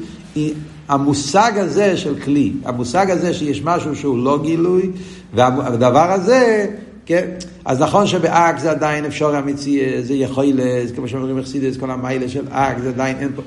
המושג 0.89 1.53
הזה 1.57 1.97
של 1.97 2.21
כלי, 2.21 2.53
המושג 2.65 3.11
הזה 3.11 3.35
שיש 3.35 3.63
משהו 3.65 3.97
שהוא 3.97 4.19
לא 4.25 4.39
גילוי, 4.43 4.91
והדבר 5.35 6.13
הזה, 6.13 6.67
כן, 7.07 7.31
אז 7.65 7.81
נכון 7.81 8.07
שבאק 8.07 8.59
זה 8.59 8.71
עדיין 8.71 9.05
אפשר 9.05 9.39
אמיתי, 9.39 10.03
זה 10.03 10.15
יכול, 10.15 10.47
זה 10.87 10.95
כמו 10.97 11.09
שאומרים 11.09 11.37
מחסידס, 11.37 11.77
כל 11.77 11.91
המיילה 11.91 12.29
של 12.29 12.45
אק, 12.51 12.79
זה 12.83 12.89
עדיין 12.89 13.17
אין 13.17 13.29
פה. 13.37 13.43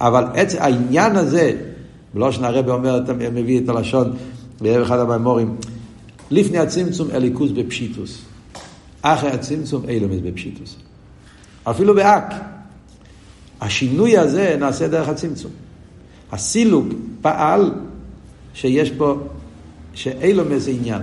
אבל 0.00 0.24
עצ... 0.34 0.54
העניין 0.54 1.16
הזה, 1.16 1.52
בלושן 2.14 2.44
הרבי 2.44 2.70
אומר, 2.70 3.00
מביא 3.32 3.60
את 3.60 3.68
הלשון 3.68 4.12
בערב 4.60 4.82
אחד 4.82 4.98
המימורים, 4.98 5.56
לפני 6.30 6.58
הצמצום 6.58 7.08
אליקוס 7.10 7.50
בפשיטוס, 7.50 8.18
אחרי 9.02 9.30
הצמצום 9.30 9.82
אילומס 9.88 10.18
בפשיטוס. 10.24 10.76
אפילו 11.70 11.94
באק. 11.94 12.34
השינוי 13.60 14.18
הזה 14.18 14.56
נעשה 14.60 14.88
דרך 14.88 15.08
הצמצום. 15.08 15.50
הסילוק 16.32 16.86
פעל 17.22 17.72
שיש 18.54 18.90
פה, 18.90 19.18
שאילומס 19.94 20.62
זה 20.62 20.70
עניין. 20.70 21.02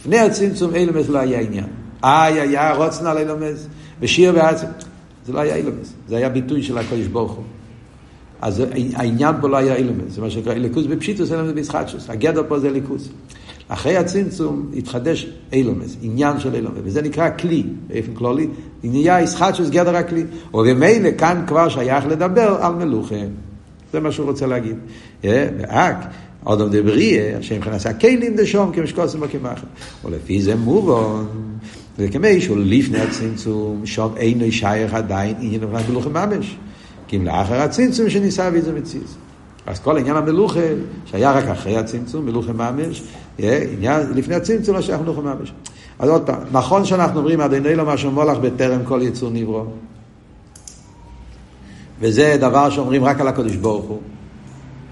לפני 0.00 0.18
הצמצום 0.18 0.74
אילומס 0.74 1.08
לא 1.08 1.18
היה 1.18 1.40
עניין. 1.40 1.66
איי, 2.04 2.40
היה 2.40 2.74
רוצנה 2.74 3.10
על 3.10 3.18
אילומס, 3.18 3.66
ושיר 4.00 4.32
בעצם. 4.32 4.66
זה 5.26 5.32
לא 5.32 5.40
היה 5.40 5.56
אילומס, 5.56 5.92
זה 6.08 6.16
היה 6.16 6.28
ביטוי 6.28 6.62
של 6.62 6.78
הקדוש 6.78 7.06
ברוך 7.06 7.32
הוא. 7.32 7.44
אז 8.40 8.62
העניין 8.94 9.34
פה 9.40 9.48
לא 9.48 9.56
היה 9.56 9.76
אילומס, 9.76 10.12
זה 10.12 10.20
מה 10.20 10.30
שנקרא 10.30 10.52
אליקוס 10.52 10.86
בפשיטוס, 10.86 11.32
אילומס 11.32 11.52
בישחטשוס. 11.52 12.10
הגדר 12.10 12.42
פה 12.48 12.58
זה 12.58 12.68
אליקוס. 12.68 13.08
אחרי 13.74 13.96
הצמצום 13.96 14.70
התחדש 14.76 15.26
אילומס, 15.52 15.96
עניין 16.02 16.40
של 16.40 16.54
אילומס, 16.54 16.78
וזה 16.84 17.02
נקרא 17.02 17.30
כלי, 17.38 17.62
באופן 17.86 18.14
כללי, 18.14 18.48
נהיה 18.84 19.20
ישחטשוס 19.20 19.70
גדר 19.70 19.96
הכלי. 19.96 20.24
וממילא 20.54 21.08
כאן 21.18 21.44
כבר 21.46 21.68
שייך 21.68 22.06
לדבר 22.06 22.56
על 22.60 22.74
מלוכה. 22.74 23.14
זה 23.92 24.00
מה 24.00 24.12
שהוא 24.12 24.26
רוצה 24.26 24.46
להגיד. 24.46 24.76
ואק, 25.24 25.96
אודם 26.46 26.68
דבריה, 26.70 27.38
השם 27.38 27.60
כנס 27.60 27.86
הכלים 27.86 28.36
דשום 28.36 28.72
כמשקוסם 28.72 29.18
וכמחם. 29.22 29.66
ולפי 30.04 30.42
זה 30.42 30.56
מובן, 30.56 31.24
וכמי 31.98 32.40
שהוא 32.40 32.58
לפני 32.60 32.98
הצמצום, 32.98 33.86
שום 33.86 34.12
אינו 34.16 34.52
שייך 34.52 34.94
עדיין 34.94 35.34
עניין 35.40 35.64
מלוכה 35.88 36.08
ממש. 36.08 36.56
כי 37.08 37.16
אם 37.16 37.24
לאחר 37.24 37.60
הצמצום 37.62 38.10
שניסה 38.10 38.50
ואיזה 38.52 38.72
מציז. 38.72 39.16
אז 39.66 39.78
כל 39.78 39.98
עניין 39.98 40.16
המלוכה, 40.16 40.60
שהיה 41.06 41.32
רק 41.32 41.44
אחרי 41.44 41.76
הצמצום, 41.76 42.26
מלוכה 42.26 42.52
ממש, 42.52 43.02
עניין, 43.38 44.00
לפני 44.14 44.34
הצמצום 44.34 44.74
לא 44.74 44.80
שייך 44.80 45.00
מלוכה 45.00 45.20
ממש. 45.20 45.52
אז 45.98 46.08
עוד 46.08 46.22
פעם, 46.26 46.38
נכון 46.52 46.84
שאנחנו 46.84 47.18
אומרים, 47.18 47.40
אדוני 47.40 47.74
לא 47.74 47.84
משהו 47.84 48.10
מולך 48.10 48.38
בטרם 48.38 48.84
כל 48.84 49.00
יצור 49.02 49.30
נברו. 49.30 49.64
וזה 52.00 52.36
דבר 52.40 52.70
שאומרים 52.70 53.04
רק 53.04 53.20
על 53.20 53.28
הקדוש 53.28 53.56
ברוך 53.56 53.84
הוא. 53.84 53.98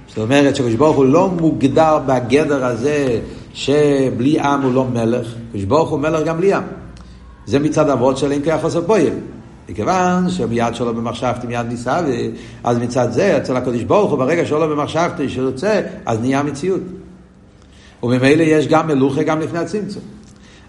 זאת 0.09 0.19
אומרת 0.19 0.57
שהקדוש 0.57 0.75
ברוך 0.75 0.97
הוא 0.97 1.05
לא 1.05 1.29
מוגדר 1.29 1.99
בגדר 2.07 2.65
הזה 2.65 3.21
שבלי 3.55 4.41
עם 4.41 4.63
הוא 4.63 4.73
לא 4.75 4.85
מלך, 4.85 5.35
הקדוש 5.49 5.65
ברוך 5.65 5.91
הוא 5.91 5.99
מלך 5.99 6.27
גם 6.27 6.37
בלי 6.37 6.53
עם. 6.53 6.63
זה 7.47 7.59
מצד 7.59 7.91
אבות 7.91 8.19
של 8.19 8.33
אין 8.33 8.43
כיח 8.43 8.65
עושה 8.65 8.83
פועל. 8.83 9.13
מכיוון 9.69 10.31
שמיד 10.31 10.75
שלו 10.75 10.95
במחשבתי 10.95 11.47
מיד 11.47 11.67
נישא, 11.67 12.03
אז 12.65 12.79
מצד 12.79 13.13
זה, 13.13 13.37
אצל 13.37 13.57
הקדוש 13.57 13.83
ברוך 13.83 14.11
הוא, 14.11 14.19
ברגע 14.19 14.47
שלו 14.47 14.69
במחשבתי 14.69 15.29
שרוצה, 15.29 15.81
אז 16.07 16.21
נהיה 16.21 16.43
מציאות. 16.43 16.81
וממילא 18.03 18.43
יש 18.43 18.69
גם 18.69 18.87
מלוכה 18.87 19.23
גם 19.23 19.41
לפני 19.41 19.59
הצמצום. 19.59 20.03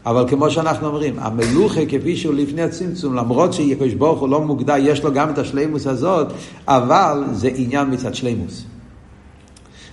אבל 0.06 0.26
כמו 0.30 0.52
שאנחנו 0.52 0.88
אומרים, 0.88 1.16
המלוכה 1.20 1.86
כפי 1.86 2.16
שהוא 2.16 2.34
לפני 2.34 2.62
הצמצום, 2.62 3.16
למרות 3.16 3.54
שהקדוש 3.54 3.94
ברוך 3.94 4.20
הוא 4.20 4.30
לא 4.30 4.42
מוגדר, 4.42 4.76
יש 4.80 5.04
לו 5.04 5.14
גם 5.14 5.30
את 5.30 5.38
השלימוס 5.38 5.88
הזאת, 5.88 6.28
אבל 6.68 7.24
זה 7.32 7.50
עניין 7.56 7.94
מצד 7.94 8.16
שלימות. 8.16 8.64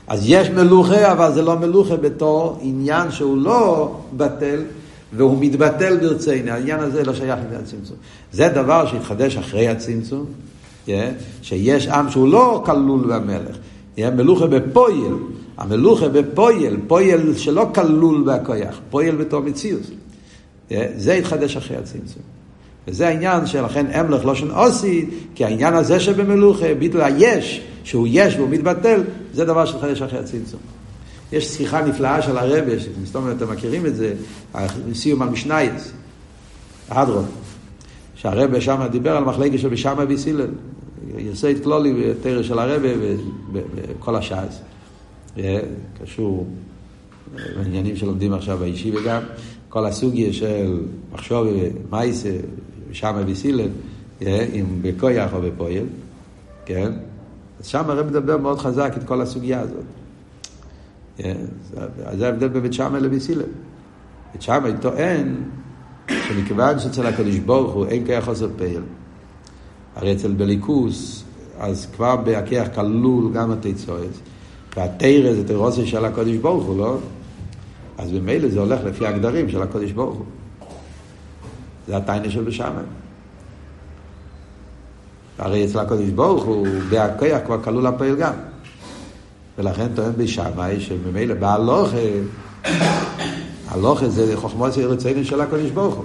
אז 0.09 0.23
יש 0.27 0.51
מלוכה, 0.51 1.13
אבל 1.13 1.33
זה 1.33 1.43
לא 1.43 1.59
מלוכה 1.59 1.97
בתור 1.97 2.59
עניין 2.63 3.11
שהוא 3.11 3.39
לא 3.39 3.95
בטל, 4.17 4.63
והוא 5.13 5.37
מתבטל 5.41 5.97
ברצונו, 5.97 6.51
העניין 6.51 6.81
הזה 6.81 7.05
לא 7.05 7.15
שייך 7.15 7.39
לפני 7.47 7.57
הצמצום. 7.57 7.97
זה 8.33 8.49
דבר 8.49 8.87
שהתחדש 8.87 9.37
אחרי 9.37 9.69
הצמצום, 9.69 10.25
שיש 11.43 11.87
עם 11.87 12.11
שהוא 12.11 12.29
לא 12.29 12.63
כלול 12.67 13.13
במלך, 13.13 13.57
מלוכה 13.99 14.47
בפועל, 14.47 15.15
המלוכה 15.61 16.09
בפועל, 16.09 16.77
פועל 16.87 17.37
שלא 17.37 17.67
כלול 17.75 18.25
בכוח, 18.27 18.81
פועל 18.91 19.15
בתור 19.15 19.41
מציאות. 19.41 19.83
זה 20.97 21.15
התחדש 21.15 21.57
אחרי 21.57 21.77
הצמצום. 21.77 22.23
וזה 22.89 23.09
העניין 23.09 23.47
שלכן 23.47 23.87
אמלך 23.87 24.25
לא 24.25 24.35
שן 24.35 24.51
עושי, 24.51 25.07
כי 25.35 25.45
העניין 25.45 25.75
הזה 25.75 26.01
שבמלוכה, 26.01 26.75
ביטול 26.75 27.01
היש, 27.01 27.63
שהוא 27.85 28.07
יש 28.11 28.35
והוא 28.35 28.49
מתבטל, 28.49 29.03
זה 29.35 29.45
דבר 29.45 29.65
שהתחדש 29.65 30.03
אחרי 30.03 30.19
הצמצום. 30.19 30.61
יש 31.33 31.49
שיחה 31.49 31.85
נפלאה 31.85 32.23
של 32.23 32.39
הרבה, 32.39 32.81
שמסתובב 32.81 33.37
אתם 33.37 33.53
מכירים 33.53 33.87
את 33.87 33.97
זה, 33.97 34.15
סיום 34.95 35.23
המשנייס, 35.23 35.93
הדרון, 36.89 37.27
שהרבה 38.15 38.61
שם 38.61 38.87
דיבר 38.91 39.17
על 39.17 39.25
מחלקה 39.25 39.59
של 39.59 39.69
בשמה 39.69 40.05
ביסילל, 40.05 40.51
יסייד 41.19 41.65
כלולי 41.65 41.93
בתרא 41.93 42.43
של 42.43 42.59
הרבה 42.59 42.89
וכל 43.53 44.17
הש"ס. 44.17 44.61
קשור 46.03 46.47
לעניינים 47.37 47.97
שלומדים 47.97 48.33
עכשיו 48.33 48.59
באישי 48.59 48.97
וגם 48.97 49.23
כל 49.69 49.87
הסוגיה 49.87 50.33
של 50.33 50.83
מחשוב 51.13 51.47
ומייסה, 51.47 52.37
בשמה 52.91 53.23
ביסילל, 53.23 53.69
אם 54.23 54.65
בכויח 54.83 55.35
או 55.35 55.43
בפועל, 55.43 55.85
כן? 56.67 56.93
אז 57.61 57.67
שם 57.67 57.91
הרב 57.91 58.07
מדבר 58.07 58.37
מאוד 58.37 58.59
חזק 58.59 58.93
את 58.97 59.05
כל 59.05 59.21
הסוגיה 59.21 59.61
הזאת. 59.61 59.85
אז 62.05 62.19
זה 62.19 62.27
ההבדל 62.27 62.49
בין 62.49 62.63
בית 62.63 62.79
לבית 62.79 63.31
הלל. 63.31 63.43
בית 64.33 64.43
שמאי 64.43 64.73
טוען 64.81 65.35
שמכיוון 66.09 66.79
שאצל 66.79 67.07
הקדוש 67.07 67.39
ברוך 67.39 67.75
הוא 67.75 67.87
אין 67.87 68.07
כיח 68.07 68.25
חוסר 68.25 68.49
פייל, 68.57 68.83
הרי 69.97 70.13
אצל 70.13 70.33
בליכוס, 70.33 71.25
אז 71.59 71.87
כבר 71.97 72.17
בהכיח 72.17 72.69
כלול 72.75 73.33
גם 73.33 73.51
התיצורת, 73.51 74.11
והתרא 74.77 75.33
זה 75.35 75.47
תירוסי 75.47 75.87
של 75.87 76.05
הקדוש 76.05 76.37
ברוך 76.37 76.65
הוא, 76.65 76.79
לא? 76.79 76.97
אז 77.99 78.13
ממילא 78.13 78.49
זה 78.49 78.61
הולך 78.61 78.81
לפי 78.85 79.07
הגדרים 79.07 79.49
של 79.49 79.63
הקדוש 79.63 79.93
ברוך 79.93 80.17
הוא. 80.17 80.25
זה 81.89 81.97
התיינה 81.97 82.31
של 82.31 82.45
בשמאי. 82.45 82.85
הרי 85.39 85.65
אצל 85.65 85.79
הקדוש 85.79 86.09
ברוך 86.09 86.45
הוא, 86.45 86.67
בהכיח 86.91 87.41
כבר 87.47 87.63
כלול 87.63 87.87
הפועל 87.87 88.17
גם. 88.17 88.33
ולכן 89.59 89.89
טוען 89.95 90.13
בשמאי 90.17 90.81
שממילא 90.81 91.35
בהלוכה, 91.35 91.97
הלוכה 93.69 94.09
זה 94.09 94.37
חוכמות 94.37 94.79
רצינו 94.79 95.25
של 95.25 95.41
הקדוש 95.41 95.71
ברוך 95.71 95.95
הוא. 95.95 96.05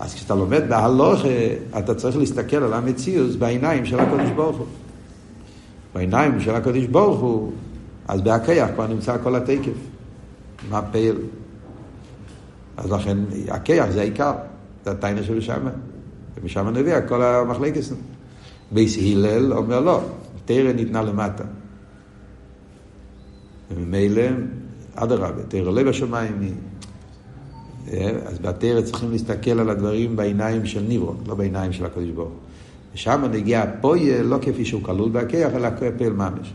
אז 0.00 0.14
כשאתה 0.14 0.34
לומד 0.34 0.62
בהלוכה, 0.68 1.28
אתה 1.78 1.94
צריך 1.94 2.16
להסתכל 2.16 2.56
על 2.56 2.72
המציאות 2.72 3.30
בעיניים 3.36 3.86
של 3.86 4.00
הקדוש 4.00 4.30
ברוך 4.36 4.56
הוא. 4.56 4.66
בעיניים 5.94 6.40
של 6.40 6.54
הקדוש 6.54 6.84
ברוך 6.84 7.20
הוא, 7.20 7.52
אז 8.10 8.20
בהכוח 8.20 8.70
כבר 8.74 8.86
נמצא 8.86 9.16
כל 9.22 9.36
התקף. 9.36 9.72
מה 10.70 10.82
פועל? 10.82 11.16
אז 12.76 12.92
לכן, 12.92 13.18
הכוח 13.48 13.90
זה 13.90 14.00
העיקר, 14.00 14.32
זה 14.84 14.90
הטענה 14.90 15.20
שמה. 15.40 15.70
ומשם 16.36 16.68
נובע 16.68 17.00
כל 17.00 17.22
המחלקת. 17.22 17.80
בית 18.72 18.98
הלל 18.98 19.52
אומר 19.52 19.80
לא, 19.80 20.00
תורה 20.44 20.72
ניתנה 20.72 21.02
למטה. 21.02 21.44
וממילא, 23.70 24.22
אדרבה, 24.94 25.42
תורה 25.48 25.70
לא 25.70 25.88
בשמיים 25.88 26.40
היא... 26.40 26.54
אז 28.26 28.38
בתורה 28.38 28.82
צריכים 28.82 29.10
להסתכל 29.10 29.60
על 29.60 29.70
הדברים 29.70 30.16
בעיניים 30.16 30.66
של 30.66 30.80
נברא, 30.80 31.14
לא 31.26 31.34
בעיניים 31.34 31.72
של 31.72 31.86
הקדוש 31.86 32.10
ברוך 32.10 32.32
ושם 32.94 33.24
נגיע 33.32 33.62
הפויל 33.62 34.22
לא 34.22 34.38
כפי 34.42 34.64
שהוא 34.64 34.82
כלול 34.82 35.10
בהכיח, 35.10 35.54
אלא 35.54 35.68
כפל 35.70 36.12
ממש. 36.12 36.52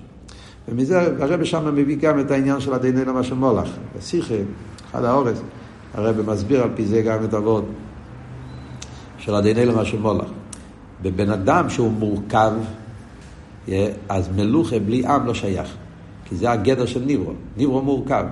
ומזה 0.68 1.02
הרב 1.02 1.44
שם 1.44 1.76
מביא 1.76 1.98
גם 1.98 2.20
את 2.20 2.32
העניין 2.32 2.60
של 2.60 2.74
הדיני 2.74 3.06
למה 3.06 3.24
של 3.24 3.36
מולך. 3.36 3.70
בשיחה, 3.98 4.36
אחד 4.92 5.04
האורס, 5.04 5.42
הרב 5.94 6.32
מסביר 6.32 6.64
על 6.64 6.70
פי 6.76 6.86
זה 6.86 7.02
גם 7.02 7.26
את 7.26 7.34
אבות 7.34 7.66
של 9.18 9.36
הדיני 9.36 9.66
למה 9.66 9.86
של 9.86 10.00
מולך. 10.00 10.28
בבן 11.02 11.30
אדם 11.30 11.70
שהוא 11.70 11.92
מורכב, 11.92 12.52
אז 14.10 14.30
מלוכה 14.36 14.80
בלי 14.80 15.06
עם 15.06 15.26
לא 15.26 15.34
שייך. 15.34 15.76
כי 16.26 16.36
זה 16.36 16.52
הגדר 16.52 16.86
של 16.86 17.00
ניברו. 17.00 17.34
ניברו 17.58 17.82
מורכב. 17.82 18.26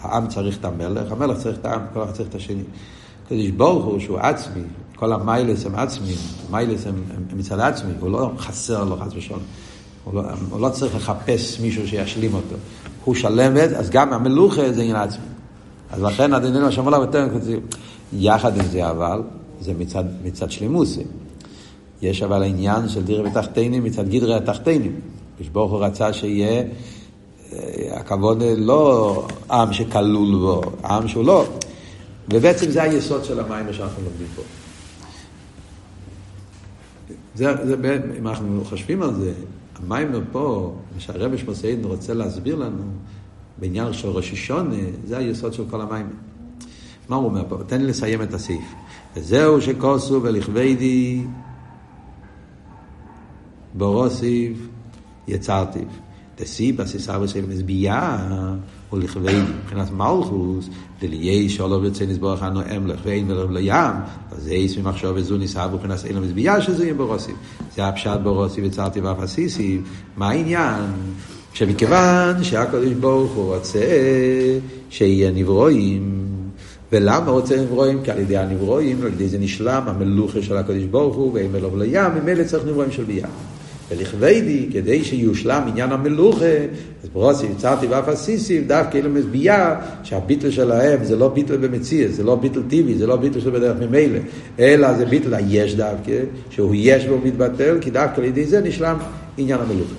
העם 0.00 0.28
צריך 0.28 0.58
את 0.58 0.64
המלך, 0.64 1.12
המלך 1.12 1.38
צריך 1.38 1.58
את 1.58 1.64
העם, 1.64 1.80
כל 1.92 2.02
אחד 2.02 2.12
צריך 2.12 2.28
את 2.28 2.34
השני. 2.34 2.62
קדוש 3.28 3.50
ברוך 3.50 3.84
הוא 3.84 4.00
שהוא 4.00 4.18
עצמי, 4.18 4.62
כל 4.96 5.12
המיילס 5.12 5.66
הם 5.66 5.74
עצמיים, 5.74 6.16
מיילס 6.50 6.86
הם, 6.86 6.94
הם, 6.94 7.22
הם 7.30 7.38
מצד 7.38 7.60
עצמי, 7.60 7.92
הוא 8.00 8.10
לא 8.10 8.32
חסר 8.38 8.84
לו 8.84 8.96
חס 8.96 9.12
ושלום. 9.16 9.40
הוא, 10.04 10.14
לא, 10.14 10.22
הוא 10.50 10.60
לא 10.60 10.68
צריך 10.68 10.94
לחפש 10.96 11.60
מישהו 11.60 11.88
שישלים 11.88 12.34
אותו. 12.34 12.56
הוא 13.04 13.14
שלם 13.14 13.56
אז 13.56 13.90
גם 13.90 14.12
המלוכה 14.12 14.72
זה 14.72 14.80
עניין 14.80 14.96
עצמי. 14.96 15.24
אז 15.90 16.02
לכן 16.02 16.32
אדוני 16.32 16.66
השם 16.66 16.88
עליו 16.88 17.00
יותר 17.00 17.28
יחד 18.12 18.56
עם 18.56 18.64
זה 18.64 18.90
אבל, 18.90 19.22
זה 19.60 19.72
מצד, 19.78 20.04
מצד 20.24 20.50
שלימוס. 20.50 20.98
יש 22.02 22.22
אבל 22.22 22.42
העניין 22.42 22.88
של 22.88 23.02
דירה 23.02 23.22
בתחתינים 23.22 23.84
מצד 23.84 24.08
גדרי 24.08 24.34
התחתינים. 24.34 25.00
כשברוך 25.38 25.72
הוא 25.72 25.84
רצה 25.84 26.12
שיהיה 26.12 26.62
הכבוד 27.90 28.42
לא 28.56 29.26
עם 29.50 29.72
שכלול 29.72 30.38
בו, 30.38 30.62
עם 30.84 31.08
שהוא 31.08 31.24
לא. 31.24 31.46
ובעצם 32.28 32.70
זה 32.70 32.82
היסוד 32.82 33.24
של 33.24 33.40
המים 33.40 33.72
שאנחנו 33.72 34.02
לומדים 34.04 34.26
פה. 34.36 34.42
זה, 37.34 37.66
זה, 37.66 37.98
אם 38.18 38.28
אנחנו 38.28 38.64
חושבים 38.64 39.02
על 39.02 39.14
זה, 39.14 39.32
המים 39.82 40.12
פה, 40.32 40.74
מה 40.94 41.00
שהרבי 41.00 41.38
שמוסיין 41.38 41.84
רוצה 41.84 42.14
להסביר 42.14 42.56
לנו, 42.56 42.82
בעניין 43.58 43.92
של 43.92 44.08
ראש 44.08 44.32
השונה, 44.32 44.74
זה 45.06 45.18
היסוד 45.18 45.52
של 45.52 45.64
כל 45.70 45.80
המים. 45.80 46.10
מה 47.08 47.16
הוא 47.16 47.24
אומר 47.24 47.44
פה? 47.48 47.58
תן 47.66 47.80
לי 47.80 47.86
לסיים 47.86 48.22
את 48.22 48.34
הסעיף. 48.34 48.64
וזהו 49.16 49.60
שכוסו 49.60 50.22
ולכבדי 50.22 51.24
בורוסיב 53.74 54.68
יצרתיו. 55.28 55.86
דסיבה 56.38 56.86
סיסאווה 56.86 57.28
של 57.28 57.44
ולכבדי 58.94 59.40
מבחינת 59.62 59.90
מלכוס 59.92 60.68
דליי 61.00 61.48
שאולו 61.48 61.80
נסבורך 62.08 62.42
הנואם 62.42 62.86
לך 62.86 63.00
ואין 63.04 63.28
מלך 63.28 63.50
לים 63.50 63.92
אז 64.32 64.42
זה 64.42 64.50
איס 64.50 64.76
ממחשוב 64.76 65.12
וזו 65.14 65.36
ניסה 65.36 65.66
מבחינת 65.68 66.04
אין 66.04 66.16
המזביעה 66.16 66.60
שזה 66.60 66.84
יהיה 66.84 66.94
ברוסיב 66.94 67.34
זה 67.76 67.86
הפשט 67.86 68.20
ברוסיב 68.22 68.64
יצרתי 68.64 69.00
ואף 69.00 69.20
עשיסי 69.20 69.80
מה 70.16 70.30
העניין? 70.30 70.84
שמכיוון 71.52 72.44
שהקדוש 72.44 72.92
ברוך 72.92 73.32
הוא 73.32 73.54
רוצה 73.54 73.80
שיהיה 74.90 75.30
נברואים 75.30 76.24
ולמה 76.92 77.30
רוצה 77.30 77.62
נברואים? 77.62 78.02
כי 78.02 78.10
על 78.10 78.18
ידי 78.18 78.36
הנברואים, 78.36 79.02
על 79.02 79.08
ידי 79.08 79.28
זה 79.28 79.38
נשלם 79.38 79.82
המלוכה 79.86 80.42
של 80.42 80.56
הקדוש 80.56 80.84
ברוך 80.84 81.16
הוא 81.16 81.32
ואין 81.34 81.52
מלך 81.52 81.72
לים, 81.78 82.12
ממילא 82.22 82.44
צריך 82.44 82.64
נברואים 82.64 82.92
של 82.92 83.04
ביאה 83.04 83.28
ולכבדי, 83.88 84.68
כדי 84.72 85.04
שיושלם 85.04 85.62
עניין 85.68 85.92
המלוכה, 85.92 86.56
אז 87.02 87.08
ברוסי 87.12 87.46
יצרתי 87.46 87.86
ואף 87.86 88.08
עשיסי, 88.08 88.60
דווקא 88.60 88.98
אלו 88.98 89.10
מזביעה 89.10 89.80
שהביטל 90.02 90.50
שלהם 90.50 91.04
זה 91.04 91.16
לא 91.16 91.28
ביטל 91.28 91.56
במציאות, 91.56 92.12
זה 92.12 92.22
לא 92.22 92.36
ביטל 92.36 92.62
טבעי, 92.62 92.94
זה 92.94 93.06
לא 93.06 93.16
ביטל 93.16 93.40
של 93.40 93.50
בדרך 93.50 93.76
ממילא, 93.80 94.18
אלא 94.58 94.94
זה 94.94 95.06
ביטל 95.06 95.34
היש 95.34 95.74
דווקא, 95.74 96.20
שהוא 96.50 96.74
יש 96.76 97.06
בו 97.06 97.18
מתבטל, 97.18 97.78
כי 97.80 97.90
דווקא 97.90 98.20
על 98.20 98.24
ידי 98.24 98.46
זה 98.46 98.60
נשלם 98.60 98.96
עניין 99.36 99.60
המלוכה. 99.60 99.94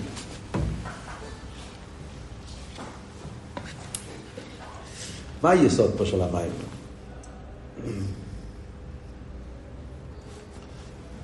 מה 5.43 5.52
היסוד 5.52 5.91
פה 5.98 6.06
של 6.06 6.21
המים? 6.21 6.52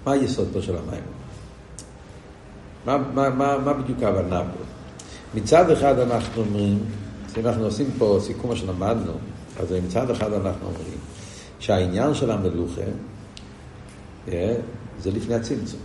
מה 0.05 0.11
היסוד 0.11 0.47
פה 0.53 0.61
של 0.61 0.75
המים? 0.77 1.20
מה, 2.85 2.97
מה, 3.13 3.29
מה, 3.29 3.57
מה 3.57 3.73
בדיוק 3.73 4.03
ההבנה 4.03 4.39
פה? 4.39 4.63
מצד 5.35 5.69
אחד 5.69 5.99
אנחנו 5.99 6.41
אומרים, 6.41 6.79
אנחנו 7.37 7.63
עושים 7.63 7.87
פה 7.97 8.17
סיכום 8.21 8.49
מה 8.49 8.55
שלמדנו, 8.55 9.11
אז 9.59 9.75
מצד 9.85 10.09
אחד 10.09 10.33
אנחנו 10.33 10.67
אומרים 10.67 10.99
שהעניין 11.59 12.13
של 12.13 12.31
המלוכה 12.31 12.81
אה, 14.27 14.55
זה 14.99 15.11
לפני 15.11 15.35
הצמצום. 15.35 15.79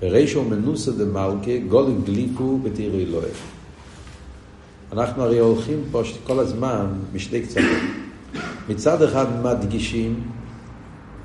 ברישו 0.00 0.44
מנוסה 0.44 0.92
דמלכה 0.92 1.58
גולים 1.68 2.02
גליקו 2.04 2.58
בתירי 2.62 3.04
אלוהים. 3.04 3.34
אנחנו 4.92 5.22
הרי 5.22 5.38
הולכים 5.38 5.84
פה 5.90 6.02
כל 6.26 6.38
הזמן 6.38 6.86
בשני 7.12 7.42
קצוות. 7.42 7.82
מצד 8.68 9.02
אחד 9.02 9.26
מדגישים 9.42 10.20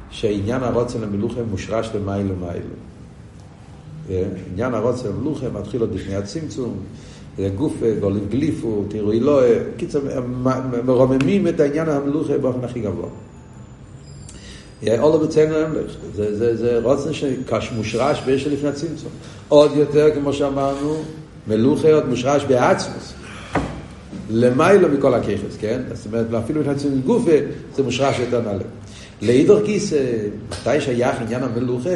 שעניין 0.09 0.63
הרוצן 0.63 1.01
למלוכה 1.01 1.43
מושרש 1.51 1.89
למיילו 1.95 2.35
מיילו. 2.35 2.75
עניין 4.51 4.73
הרוצה 4.73 5.09
המלוכה 5.09 5.49
מתחיל 5.49 5.81
עוד 5.81 5.95
לפני 5.95 6.15
הצמצום, 6.15 6.77
גוף 7.55 7.73
גולים 7.99 8.25
גליפו, 8.29 8.83
תראו 8.87 9.11
לא, 9.21 9.41
קיצר, 9.77 9.99
מרוממים 10.85 11.47
את 11.47 11.59
העניין 11.59 11.89
המלוכה 11.89 12.37
באופן 12.37 12.63
הכי 12.63 12.79
גבוה. 12.79 13.09
אולו 14.87 15.19
בציינו 15.19 15.55
המלך, 15.55 15.91
זה, 16.15 16.37
זה, 16.37 16.55
זה 16.55 16.79
רוצן 16.83 17.09
שמושרש 17.59 18.21
באש 18.25 18.47
לפני 18.47 18.69
הצמצום. 18.69 19.09
עוד 19.49 19.71
יותר, 19.75 20.09
כמו 20.15 20.33
שאמרנו, 20.33 20.95
מלוכה 21.47 21.93
עוד 21.93 22.09
מושרש 22.09 22.43
בעצמוס. 22.43 23.13
למיילו 24.29 24.89
מכל 24.89 25.13
הכיכס, 25.13 25.57
כן? 25.59 25.81
זאת 25.93 26.05
אומרת, 26.05 26.33
אפילו 26.33 26.61
לפני 26.61 26.73
הצמצום 26.73 27.01
גוף 27.01 27.23
זה 27.75 27.83
מושרש 27.83 28.19
יותר 28.19 28.41
נעלה. 28.41 28.63
לאידור 29.21 29.59
כיס, 29.65 29.93
מתי 30.49 30.81
שייך 30.81 31.21
עניין 31.21 31.43
המלוכה? 31.43 31.89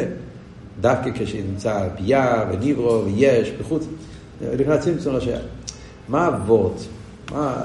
דווקא 0.82 1.10
כשנמצא 1.16 1.88
ביאה 2.00 2.44
וניברו 2.52 3.06
ויש 3.06 3.52
בחוץ, 3.52 3.86
לפני 4.42 4.74
הצמצום 4.74 5.13
לא 5.13 5.20
שייך. 5.20 5.42
מה 6.08 6.28
אבות? 6.28 6.88
מה 7.32 7.63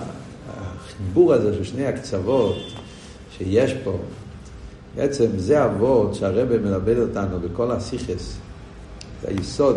החיבור 0.48 1.32
הזה 1.32 1.54
של 1.54 1.64
שני 1.64 1.86
הקצוות 1.86 2.56
שיש 3.38 3.74
פה? 3.84 3.96
בעצם 4.96 5.26
זה 5.36 5.64
אבות 5.64 6.14
שהרבא 6.14 6.58
מלמד 6.58 6.98
אותנו 6.98 7.40
בכל 7.40 7.70
הסיכס, 7.70 8.36
זה 9.22 9.28
היסוד 9.28 9.76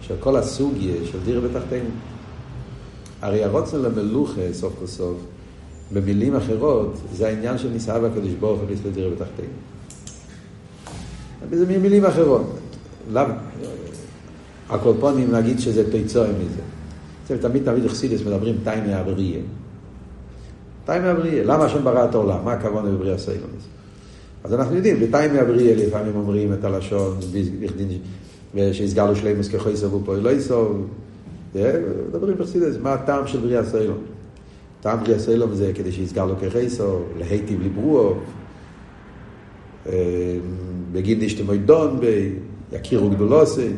של 0.00 0.14
כל 0.20 0.36
הסוגיה 0.36 0.94
של 1.12 1.18
דיר 1.24 1.40
בתחתינו. 1.40 1.90
הרי 3.22 3.44
הרוצן 3.44 3.78
למלוכה 3.78 4.40
סוף 4.52 4.72
כל 4.78 4.86
סוף, 4.86 5.16
במילים 5.92 6.36
אחרות, 6.36 6.96
זה 7.12 7.28
העניין 7.28 7.58
של 7.58 7.68
נישאה 7.68 8.02
והקדוש 8.02 8.32
ברוך 8.40 8.60
הוא 8.60 8.70
להסתדר 8.70 9.10
בתחתינו. 9.10 9.48
זה 11.50 11.78
מילים 11.78 12.04
אחרות. 12.04 12.59
לאו, 13.10 13.24
הקורפונים 14.70 15.34
נגיד 15.34 15.60
שזה 15.60 15.90
תיצורים 15.90 16.34
מזה. 16.34 16.60
זה 17.28 17.42
תמיד 17.42 17.62
תמיד 17.64 17.84
אכסידס 17.84 18.20
מדברים 18.20 18.56
טיימי 18.64 19.00
אבריה. 19.00 19.40
טיימי 20.84 21.10
אבריה, 21.10 21.44
למה 21.44 21.64
השם 21.64 21.84
ברא 21.84 22.04
את 22.04 22.14
העולם? 22.14 22.44
מה 22.44 22.52
הכוונה 22.52 22.90
בבריאה 22.90 23.18
סיילונס? 23.18 23.68
אז 24.44 24.54
אנחנו 24.54 24.76
יודעים, 24.76 25.00
בטיימי 25.00 25.40
אבריה 25.40 25.76
לפעמים 25.76 26.16
אומרים 26.16 26.52
את 26.52 26.64
הלשון, 26.64 27.18
שיסגר 28.72 29.06
לו 29.06 29.16
שלימוס 29.16 29.48
פה 30.04 30.16
לא 30.16 30.30
יסוב. 30.30 30.86
מדברים 31.54 32.36
באכסידס, 32.38 32.76
מה 32.82 32.92
הטעם 32.92 33.26
של 33.26 33.40
בריאה 33.40 33.64
סיילון? 33.64 33.98
טעם 34.80 35.00
בריאה 35.00 35.18
סיילון 35.18 35.54
זה 35.54 35.72
כדי 35.74 35.92
שיסגר 35.92 36.26
לו 36.26 36.34
ככוי 36.36 36.70
סוב, 36.70 37.02
להיטיב 37.18 37.60
ליברואו. 37.62 38.14
בגין 40.92 41.20
דשתמוי 41.20 41.58
דון, 41.58 42.00
יכירו 42.72 43.10
גדולוסי. 43.10 43.68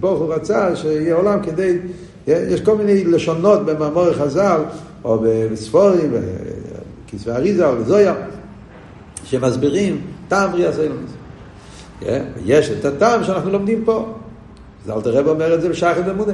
ברוך 0.00 0.20
הוא 0.20 0.34
רצה 0.34 0.76
שיהיה 0.76 1.14
עולם 1.14 1.38
כדי, 1.42 1.78
יש 2.26 2.60
כל 2.60 2.76
מיני 2.76 3.04
לשונות 3.04 3.66
במאמורי 3.66 4.14
חז"ל, 4.14 4.60
או 5.04 5.18
בספורים, 5.52 6.12
בכתבי 7.06 7.30
אריזה 7.30 7.66
או 7.68 7.76
בזויה, 7.76 8.14
שמסבירים 9.24 10.00
טעם 10.28 10.52
בריאה 10.52 10.72
סיילונס. 10.72 11.10
יש 12.44 12.70
את 12.70 12.84
הטעם 12.84 13.24
שאנחנו 13.24 13.50
לומדים 13.50 13.84
פה. 13.84 14.14
אז 14.84 14.90
אלתר 14.90 15.10
רב 15.10 15.28
אומר 15.28 15.54
את 15.54 15.62
זה 15.62 15.68
בשחד 15.68 16.08
במודה. 16.08 16.32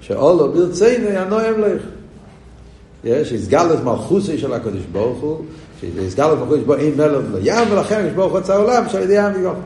שאולו 0.00 0.52
ברצינו 0.52 1.08
ינועם 1.08 1.60
לך. 1.60 1.82
יש 3.04 3.32
הסגלת 3.32 3.84
מלכוסי 3.84 4.38
של 4.38 4.52
הקדוש 4.52 4.82
ברוך 4.92 5.20
הוא, 5.20 5.44
שהסגלת 5.80 6.38
מלכוסי 6.38 6.60
שבו 6.60 6.74
אין 6.74 6.94
מלך 6.96 7.24
לא 7.32 7.38
ים, 7.42 7.72
ולכן 7.72 8.04
יש 8.06 8.12
ברוך 8.12 8.32
הוא 8.32 8.40
העולם 8.48 8.88
שעל 8.88 9.02
ידי 9.02 9.14
ים 9.14 9.40
יגוף. 9.40 9.56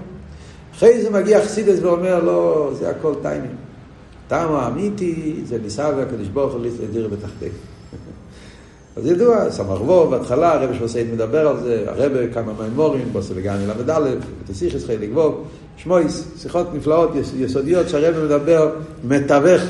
אחרי 0.77 1.03
זה 1.03 1.11
מגיע 1.11 1.45
חסידס 1.45 1.79
ואומר 1.83 2.25
לא, 2.25 2.71
זה 2.79 2.91
הכל 2.91 3.15
טיימים. 3.23 3.57
טעם 4.29 4.55
האמיתי 4.55 5.41
זה 5.45 5.59
ניסה 5.62 5.91
והקדוש 5.97 6.29
ברוך 6.29 6.53
הוא 6.53 6.62
להסתדר 6.62 7.09
בתחתינו. 7.09 7.55
אז 8.97 9.07
ידוע, 9.07 9.51
סמ"ך 9.51 9.81
וו, 9.81 10.09
בהתחלה 10.11 10.53
הרב 10.53 10.75
שוסייד 10.79 11.12
מדבר 11.12 11.49
על 11.49 11.61
זה, 11.61 11.85
הרב 11.87 12.12
כמה 12.35 12.53
מימורים, 12.62 13.09
בוסו 13.12 13.35
לגן 13.35 13.57
ל"א, 13.67 14.01
ותסיכס 14.45 14.85
חלק 14.87 15.09
וו, 15.12 15.33
שמויס, 15.77 16.25
שיחות 16.39 16.75
נפלאות, 16.75 17.11
יסודיות, 17.37 17.89
שהרב 17.89 18.25
מדבר, 18.25 18.71
מתווך, 19.05 19.62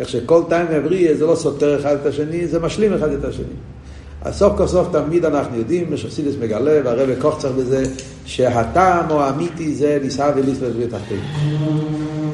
איך 0.00 0.08
שכל 0.08 0.42
טיים 0.48 0.66
עברי 0.66 1.14
זה 1.14 1.26
לא 1.26 1.34
סותר 1.34 1.80
אחד 1.80 1.96
את 2.00 2.06
השני, 2.06 2.46
זה 2.46 2.58
משלים 2.58 2.92
אחד 2.92 3.12
את 3.12 3.24
השני. 3.24 3.44
אז 4.26 4.34
סוף 4.34 4.56
כל 4.56 4.66
סוף 4.66 4.88
תמיד 4.92 5.24
אנחנו 5.24 5.56
יודעים, 5.56 5.92
משחסידס 5.92 6.34
מגלה, 6.40 6.80
והרב 6.84 7.08
כוח 7.20 7.38
צריך 7.38 7.54
בזה, 7.54 7.82
שהטעם 8.24 9.10
או 9.10 9.22
האמיתי 9.22 9.74
זה 9.74 9.98
נישא 10.02 10.32
וליסטר 10.36 10.70
ותחתינו. 10.78 11.22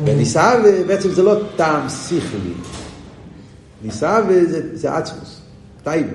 ונישא 0.05 0.61
בעצם 0.87 1.09
זה 1.11 1.23
לא 1.23 1.35
טעם 1.57 1.89
שכלי, 1.89 2.53
נישא 3.83 4.21
זה 4.73 4.97
עצמוס. 4.97 5.41
טייבה. 5.83 6.11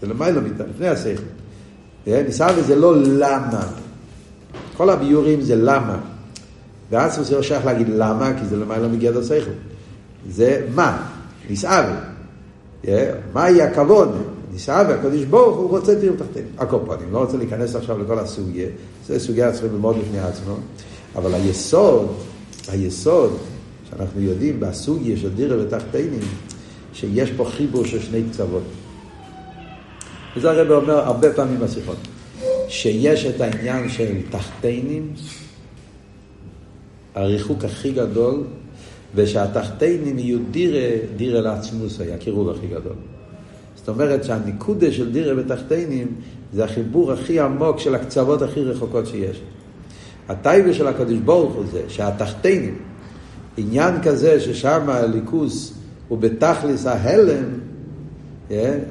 זה 0.00 0.06
למעלה 0.06 0.40
מאיתנו, 0.40 0.66
לפני 0.74 0.88
השכל. 0.88 1.22
ניסה 2.06 2.46
וזה 2.56 2.76
לא 2.76 3.02
למה. 3.02 3.66
כל 4.76 4.90
הביורים 4.90 5.40
זה 5.40 5.56
למה. 5.56 5.96
ואז 6.90 7.26
זה 7.28 7.36
לא 7.36 7.42
שייך 7.42 7.66
להגיד 7.66 7.88
למה, 7.88 8.32
כי 8.40 8.46
זה 8.46 8.56
למעלה 8.56 8.88
מגדר 8.88 9.22
שכל. 9.22 9.50
זה 10.30 10.66
מה, 10.74 11.06
נסער. 11.50 11.84
מהי 13.34 13.62
הכבוד? 13.62 14.33
נסער, 14.54 14.84
והקדוש 14.88 15.24
ברוך 15.24 15.56
הוא 15.56 15.70
רוצה 15.70 16.00
תראו 16.00 16.16
תחתינו. 16.16 16.46
הקופונים, 16.58 17.12
לא 17.12 17.18
רוצה 17.18 17.36
להיכנס 17.36 17.76
עכשיו 17.76 17.98
לכל 17.98 18.18
הסוגיה, 18.18 18.68
זה 19.06 19.20
סוגיה 19.20 19.52
צריכים 19.52 19.72
ללמוד 19.72 19.96
בפני 19.98 20.18
עצמו, 20.18 20.56
אבל 21.16 21.34
היסוד, 21.34 22.06
היסוד, 22.68 23.36
שאנחנו 23.90 24.20
יודעים 24.20 24.60
בסוגיה 24.60 25.16
של 25.16 25.34
דירה 25.34 25.56
ותחתינים, 25.62 26.20
שיש 26.92 27.30
פה 27.30 27.44
חיבור 27.44 27.84
של 27.84 28.00
שני 28.00 28.22
קצוות. 28.30 28.62
וזה 30.36 30.50
הרב 30.50 30.70
אומר 30.70 30.98
הרבה 30.98 31.32
פעמים 31.32 31.60
בשיחות, 31.60 31.96
שיש 32.68 33.26
את 33.26 33.40
העניין 33.40 33.88
של 33.88 34.14
תחתינים, 34.30 35.12
הריחוק 37.14 37.64
הכי 37.64 37.92
גדול, 37.92 38.42
ושהתחתינים 39.14 40.18
יהיו 40.18 40.38
דירה, 40.50 40.96
דירה 41.16 41.40
לעצמוס, 41.40 42.00
היה 42.00 42.14
הקירוב 42.14 42.50
הכי 42.50 42.66
גדול. 42.66 42.96
זאת 43.84 43.88
אומרת 43.88 44.24
שהניקודה 44.24 44.92
של 44.92 45.12
דירה 45.12 45.34
בתחתינים 45.34 46.06
זה 46.52 46.64
החיבור 46.64 47.12
הכי 47.12 47.40
עמוק 47.40 47.78
של 47.78 47.94
הקצוות 47.94 48.42
הכי 48.42 48.60
רחוקות 48.60 49.06
שיש. 49.06 49.40
הטייבה 50.28 50.74
של 50.74 50.86
הקדוש 50.86 51.18
ברוך 51.18 51.54
הוא 51.54 51.64
זה 51.72 51.80
שהתחתינים, 51.88 52.78
עניין 53.56 54.02
כזה 54.02 54.40
ששם 54.40 54.82
הליכוס 54.86 55.74
הוא 56.08 56.18
בתכלס 56.18 56.86
ההלם, 56.86 57.44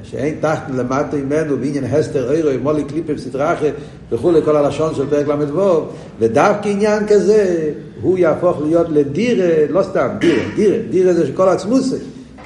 שאין 0.02 0.34
תחת 0.40 0.70
למטה 0.74 1.16
ממנו 1.16 1.56
בעניין 1.56 1.84
הסתר 1.84 2.32
אירו, 2.32 2.50
מולי 2.62 2.84
קליפים 2.84 3.18
סטראחה 3.18 3.66
וכולי, 4.12 4.40
כל 4.44 4.56
הלשון 4.56 4.94
של 4.94 5.06
פרק 5.10 5.28
ל"ו, 5.28 5.86
ודווקא 6.18 6.68
עניין 6.68 7.06
כזה, 7.06 7.72
הוא 8.02 8.18
יהפוך 8.18 8.62
להיות 8.62 8.86
לדירה, 8.90 9.66
לא 9.70 9.82
סתם, 9.82 10.08
דירה, 10.18 10.42
דירה, 10.56 10.76
דירה 10.90 11.12
זה 11.12 11.26
שכל 11.26 11.48
עצמוסי, 11.48 11.96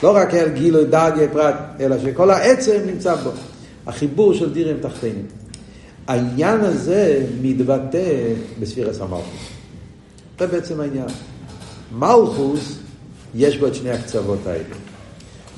לא 0.02 0.16
רק 0.16 0.34
אל 0.34 0.48
גילוי 0.48 0.84
דרגי 0.84 1.28
פרט, 1.32 1.54
אלא 1.80 1.96
שכל 1.98 2.30
העצם 2.30 2.78
נמצא 2.86 3.14
בו. 3.14 3.30
החיבור 3.86 4.34
של 4.34 4.52
דירה 4.52 4.70
עם 4.70 4.76
תחתינים. 4.80 5.26
העניין 6.06 6.60
הזה 6.60 7.26
מתבטא 7.42 8.32
בספירס 8.60 9.00
המלכוס. 9.00 9.48
זה 10.38 10.46
בעצם 10.46 10.80
העניין. 10.80 11.06
מלכוס, 11.98 12.78
יש 13.34 13.56
בו 13.56 13.66
את 13.66 13.74
שני 13.74 13.90
הקצוות 13.90 14.38
האלה. 14.46 14.64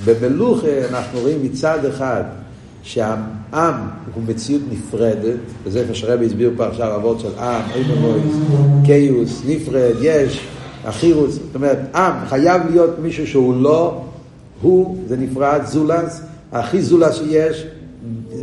במלוכה 0.05 0.89
אנחנו 0.89 1.21
רואים 1.21 1.43
מצד 1.43 1.85
אחד 1.85 2.23
שהעם 2.83 3.75
הוא 4.15 4.23
מציאות 4.27 4.63
נפרדת, 4.71 5.39
וזה 5.65 5.85
מה 5.89 5.95
שרבי 5.95 6.27
הסביר 6.27 6.51
פה 6.57 6.67
עכשיו 6.67 6.97
אבות 6.97 7.21
של 7.21 7.39
עם, 7.39 7.63
אימונויס, 7.75 8.37
קיוס, 8.85 9.43
נפרד, 9.47 9.95
יש, 10.01 10.41
החירוס, 10.85 11.35
זאת 11.35 11.55
אומרת, 11.55 11.79
עם 11.95 12.27
חייב 12.29 12.63
להיות 12.71 12.99
מישהו 12.99 13.27
שהוא 13.27 13.63
לא, 13.63 14.05
הוא, 14.63 14.97
זה 15.09 15.17
נפרד, 15.17 15.61
זולס, 15.65 16.23
הכי 16.53 16.83
זולס 16.83 17.15
שיש 17.15 17.67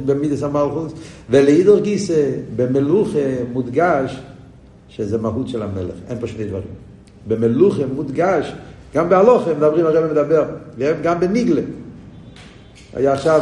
במידס 0.06 0.44
המלכוס, 0.44 0.94
ולעידור 1.30 1.80
גיסא, 1.80 2.32
במלוכה 2.56 3.20
מודגש 3.54 4.20
שזה 4.90 5.18
מהות 5.18 5.48
של 5.48 5.62
המלך, 5.62 5.96
אין 6.10 6.20
פה 6.20 6.28
שני 6.28 6.46
דברים. 6.46 6.68
במלוכה 7.28 7.84
מודגש 7.96 8.54
גם 8.94 9.10
בהלוכה 9.10 9.54
מדברים, 9.54 9.86
הרב 9.86 10.12
מדבר, 10.12 10.46
גם 11.04 11.20
בניגלה. 11.20 11.62
היה 12.94 13.14
עכשיו 13.14 13.42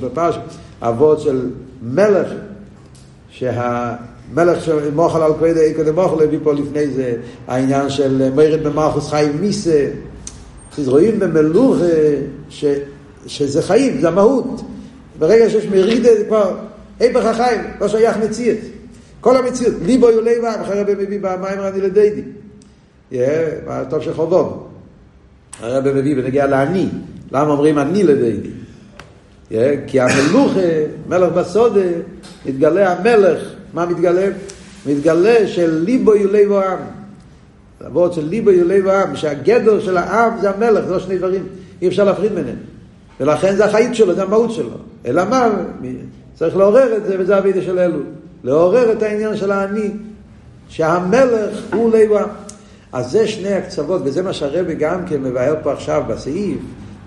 בפרש 0.00 0.38
אבות 0.82 1.20
של 1.20 1.50
מלך, 1.82 2.28
שהמלך 3.28 4.64
שמוכל 4.64 5.22
על 5.22 5.32
כבד 5.34 5.56
איקו 5.56 5.82
דמוכל 5.82 6.22
הביא 6.22 6.38
פה 6.42 6.52
לפני 6.52 6.86
זה 6.86 7.16
העניין 7.48 7.90
של 7.90 8.30
מרד 8.34 8.62
במלכוס 8.62 9.10
חיים 9.10 9.40
מיסה. 9.40 9.86
אז 10.78 10.88
רואים 10.88 11.18
במלוך 11.18 11.76
ש, 12.48 12.64
שזה 13.26 13.62
חיים, 13.62 14.00
זה 14.00 14.08
המהות. 14.08 14.60
ברגע 15.18 15.50
שיש 15.50 15.66
מרידה 15.66 16.08
זה 16.18 16.24
כבר 16.24 16.56
היפך 17.00 17.24
החיים, 17.24 17.60
לא 17.80 17.88
שייך 17.88 18.16
מציאות. 18.16 18.58
כל 19.20 19.36
המציאות, 19.36 19.74
ליבו 19.84 20.10
יולי 20.10 20.38
ועם, 20.38 20.60
אחרי 20.60 20.80
רבי 20.80 20.94
מביא 20.94 21.18
במים 21.20 21.60
רני 21.60 21.80
לדיידי. 21.80 22.22
טוב 23.90 24.02
של 24.02 24.14
חובוב. 24.14 24.66
הרב 25.60 25.88
מביא 25.92 26.16
בנגיע 26.16 26.46
לעני. 26.46 26.88
למה 27.32 27.50
אומרים 27.52 27.78
עני 27.78 28.02
לדיידי? 28.02 28.50
כי 29.86 30.00
המלוך, 30.00 30.52
מלך 31.08 31.32
בסודה, 31.32 31.80
מתגלה 32.46 32.92
המלך, 32.92 33.38
מה 33.74 33.86
מתגלה? 33.86 34.28
מתגלה 34.86 35.46
של 35.46 35.82
ליבו 35.84 36.14
יולי 36.14 36.46
ועם. 36.46 36.78
הוורד 37.86 38.12
של 38.12 38.24
ליבו 38.24 38.50
יולי 38.50 38.80
ועם, 38.80 39.16
שהגדר 39.16 39.80
של 39.80 39.96
העם 39.96 40.40
זה 40.40 40.50
המלך, 40.50 40.84
זה 40.84 40.92
לא 40.92 40.98
שני 40.98 41.18
דברים, 41.18 41.46
אי 41.82 41.88
אפשר 41.88 42.04
להפריד 42.04 42.32
ביניהם. 42.34 42.56
ולכן 43.20 43.56
זה 43.56 43.64
החיים 43.64 43.94
שלו, 43.94 44.14
זה 44.14 44.22
המהות 44.22 44.50
שלו. 44.50 44.70
אלא 45.06 45.24
מה? 45.24 45.48
צריך 46.34 46.56
לעורר 46.56 46.96
את 46.96 47.04
זה, 47.06 47.16
וזה 47.18 47.36
הווידה 47.36 47.62
של 47.62 47.78
אלו. 47.78 47.98
לעורר 48.44 48.92
את 48.92 49.02
העניין 49.02 49.36
של 49.36 49.50
העני, 49.50 49.90
שהמלך 50.68 51.60
הוא 51.74 51.92
לב 51.92 52.10
ועם. 52.10 52.28
אז 52.92 53.10
זה 53.10 53.28
שני 53.28 53.52
הקצוות, 53.52 54.02
וזה 54.04 54.22
מה 54.22 54.32
שהרבי 54.32 54.74
גם 54.74 55.06
כן 55.06 55.22
מבאר 55.22 55.54
פה 55.62 55.72
עכשיו 55.72 56.02
בסעיף 56.08 56.58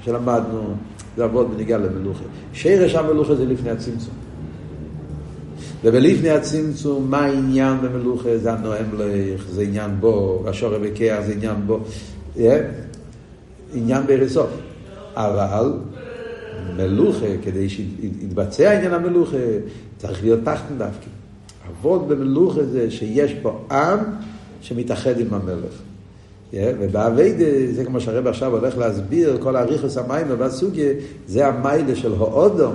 שלמדנו, 0.02 0.74
לעבוד 1.18 1.54
בניגע 1.54 1.78
למלוכה. 1.78 2.24
שרש 2.54 2.96
המלוכה 2.96 3.36
זה 3.36 3.46
לפני 3.46 3.70
הצמצום. 3.70 4.27
ובלפני 5.84 6.30
הצמצום, 6.30 7.12
מה 7.12 7.26
העניין 7.26 7.78
במלוכה? 7.82 8.38
זה 8.38 8.54
הנואם 8.54 8.86
לך, 8.98 9.46
זה 9.50 9.62
עניין 9.62 9.92
בו, 10.00 10.44
השורר 10.48 10.80
בקר 10.80 11.20
זה 11.26 11.34
עניין 11.34 11.56
בו. 11.66 11.80
עניין 13.74 14.08
בארסוף. 14.08 14.50
אבל 15.16 15.74
מלוכה, 16.78 17.26
כדי 17.44 17.70
שיתבצע 17.70 18.72
עניין 18.72 18.94
המלוכה, 18.94 19.38
צריך 19.98 20.24
להיות 20.24 20.40
תחתן 20.44 20.78
דווקא. 20.78 21.08
עבוד 21.70 22.10
במלוכה 22.10 22.64
זה 22.64 22.92
שיש 22.92 23.34
פה 23.42 23.66
עם 23.72 24.00
שמתאחד 24.62 25.20
עם 25.20 25.34
המלך. 25.34 25.74
ובאביידה, 26.54 27.74
זה 27.74 27.86
כמו 27.86 28.02
שהרב 28.02 28.28
עכשיו 28.28 28.52
הולך 28.52 28.78
להסביר, 28.78 29.38
כל 29.42 29.56
האריכוס 29.56 29.98
המים 29.98 30.28
ובסוגיה, 30.30 30.94
זה 31.28 31.48
המיילה 31.48 31.96
של 31.96 32.14
האודום. 32.14 32.74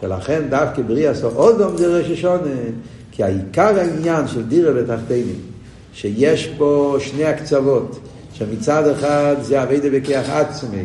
שלכן 0.00 0.42
דווקא 0.50 0.82
בריאס 0.82 1.24
האודום 1.24 1.76
זה 1.76 1.98
ראש 1.98 2.10
השונה. 2.10 2.50
כי 3.20 3.24
העיקר 3.24 3.78
העניין 3.78 4.28
של 4.28 4.42
דירה 4.42 4.72
ותחתינים, 4.76 5.40
שיש 5.92 6.54
פה 6.58 6.96
שני 6.98 7.24
הקצוות, 7.24 7.98
שמצד 8.32 8.88
אחד 8.88 9.36
זה 9.40 9.62
אביידה 9.62 9.88
בכיח 9.92 10.30
עצמי, 10.30 10.84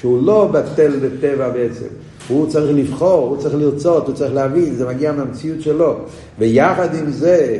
שהוא 0.00 0.26
לא 0.26 0.48
בטל 0.52 0.92
בטבע 1.02 1.48
בעצם. 1.48 1.86
הוא 2.28 2.46
צריך 2.50 2.76
לבחור, 2.76 3.28
הוא 3.28 3.36
צריך 3.36 3.54
לרצות, 3.54 4.06
הוא 4.06 4.14
צריך 4.14 4.34
להבין, 4.34 4.74
זה 4.74 4.88
מגיע 4.88 5.12
מהמציאות 5.12 5.60
שלו. 5.60 5.96
ויחד 6.38 6.94
עם 6.94 7.10
זה, 7.10 7.58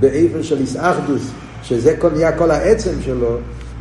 באיפן 0.00 0.42
של 0.42 0.60
איסאחדוס, 0.60 1.30
שזה 1.62 1.96
כל, 1.98 2.10
נהיה 2.10 2.38
כל 2.38 2.50
העצם 2.50 3.02
שלו, 3.04 3.36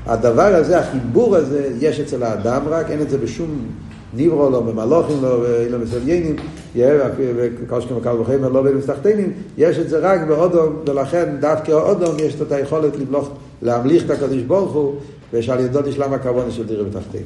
הדבר 0.06 0.56
הזה, 0.56 0.80
החיבור 0.80 1.36
הזה, 1.36 1.70
יש 1.80 2.00
אצל 2.00 2.24
האדם 2.24 2.62
רק, 2.68 2.90
אין 2.90 3.02
את 3.02 3.10
זה 3.10 3.18
בשום 3.18 3.68
ניברו 4.16 4.50
לא, 4.50 4.60
במלוכים 4.60 5.22
לא, 5.22 5.46
לא 5.70 5.80
מסוגיינים, 5.80 6.36
וכל 6.76 7.82
שכם 7.82 7.98
וקל 7.98 8.16
וחמר 8.20 8.50
לא 8.50 8.62
בין 8.62 8.78
מסתחתנים, 8.78 9.34
יש 9.58 9.80
את 9.80 9.90
זה 9.90 10.00
רק 10.00 10.22
באודום, 10.28 10.76
ולכן 10.88 11.36
דווקא 11.40 11.72
האודום 11.72 12.16
יש 12.20 12.36
את 12.42 12.52
היכולת 12.52 12.94
להמליך 13.62 14.06
את 14.06 14.10
הקדוש 14.10 14.42
ברוך 14.42 14.72
הוא, 14.72 14.96
ושעל 15.34 15.60
ידו 15.60 15.82
תשלם 15.82 16.14
הכוונה 16.14 16.52
של 16.52 16.68
דירה 16.68 16.84
בתחתינו. 16.84 17.26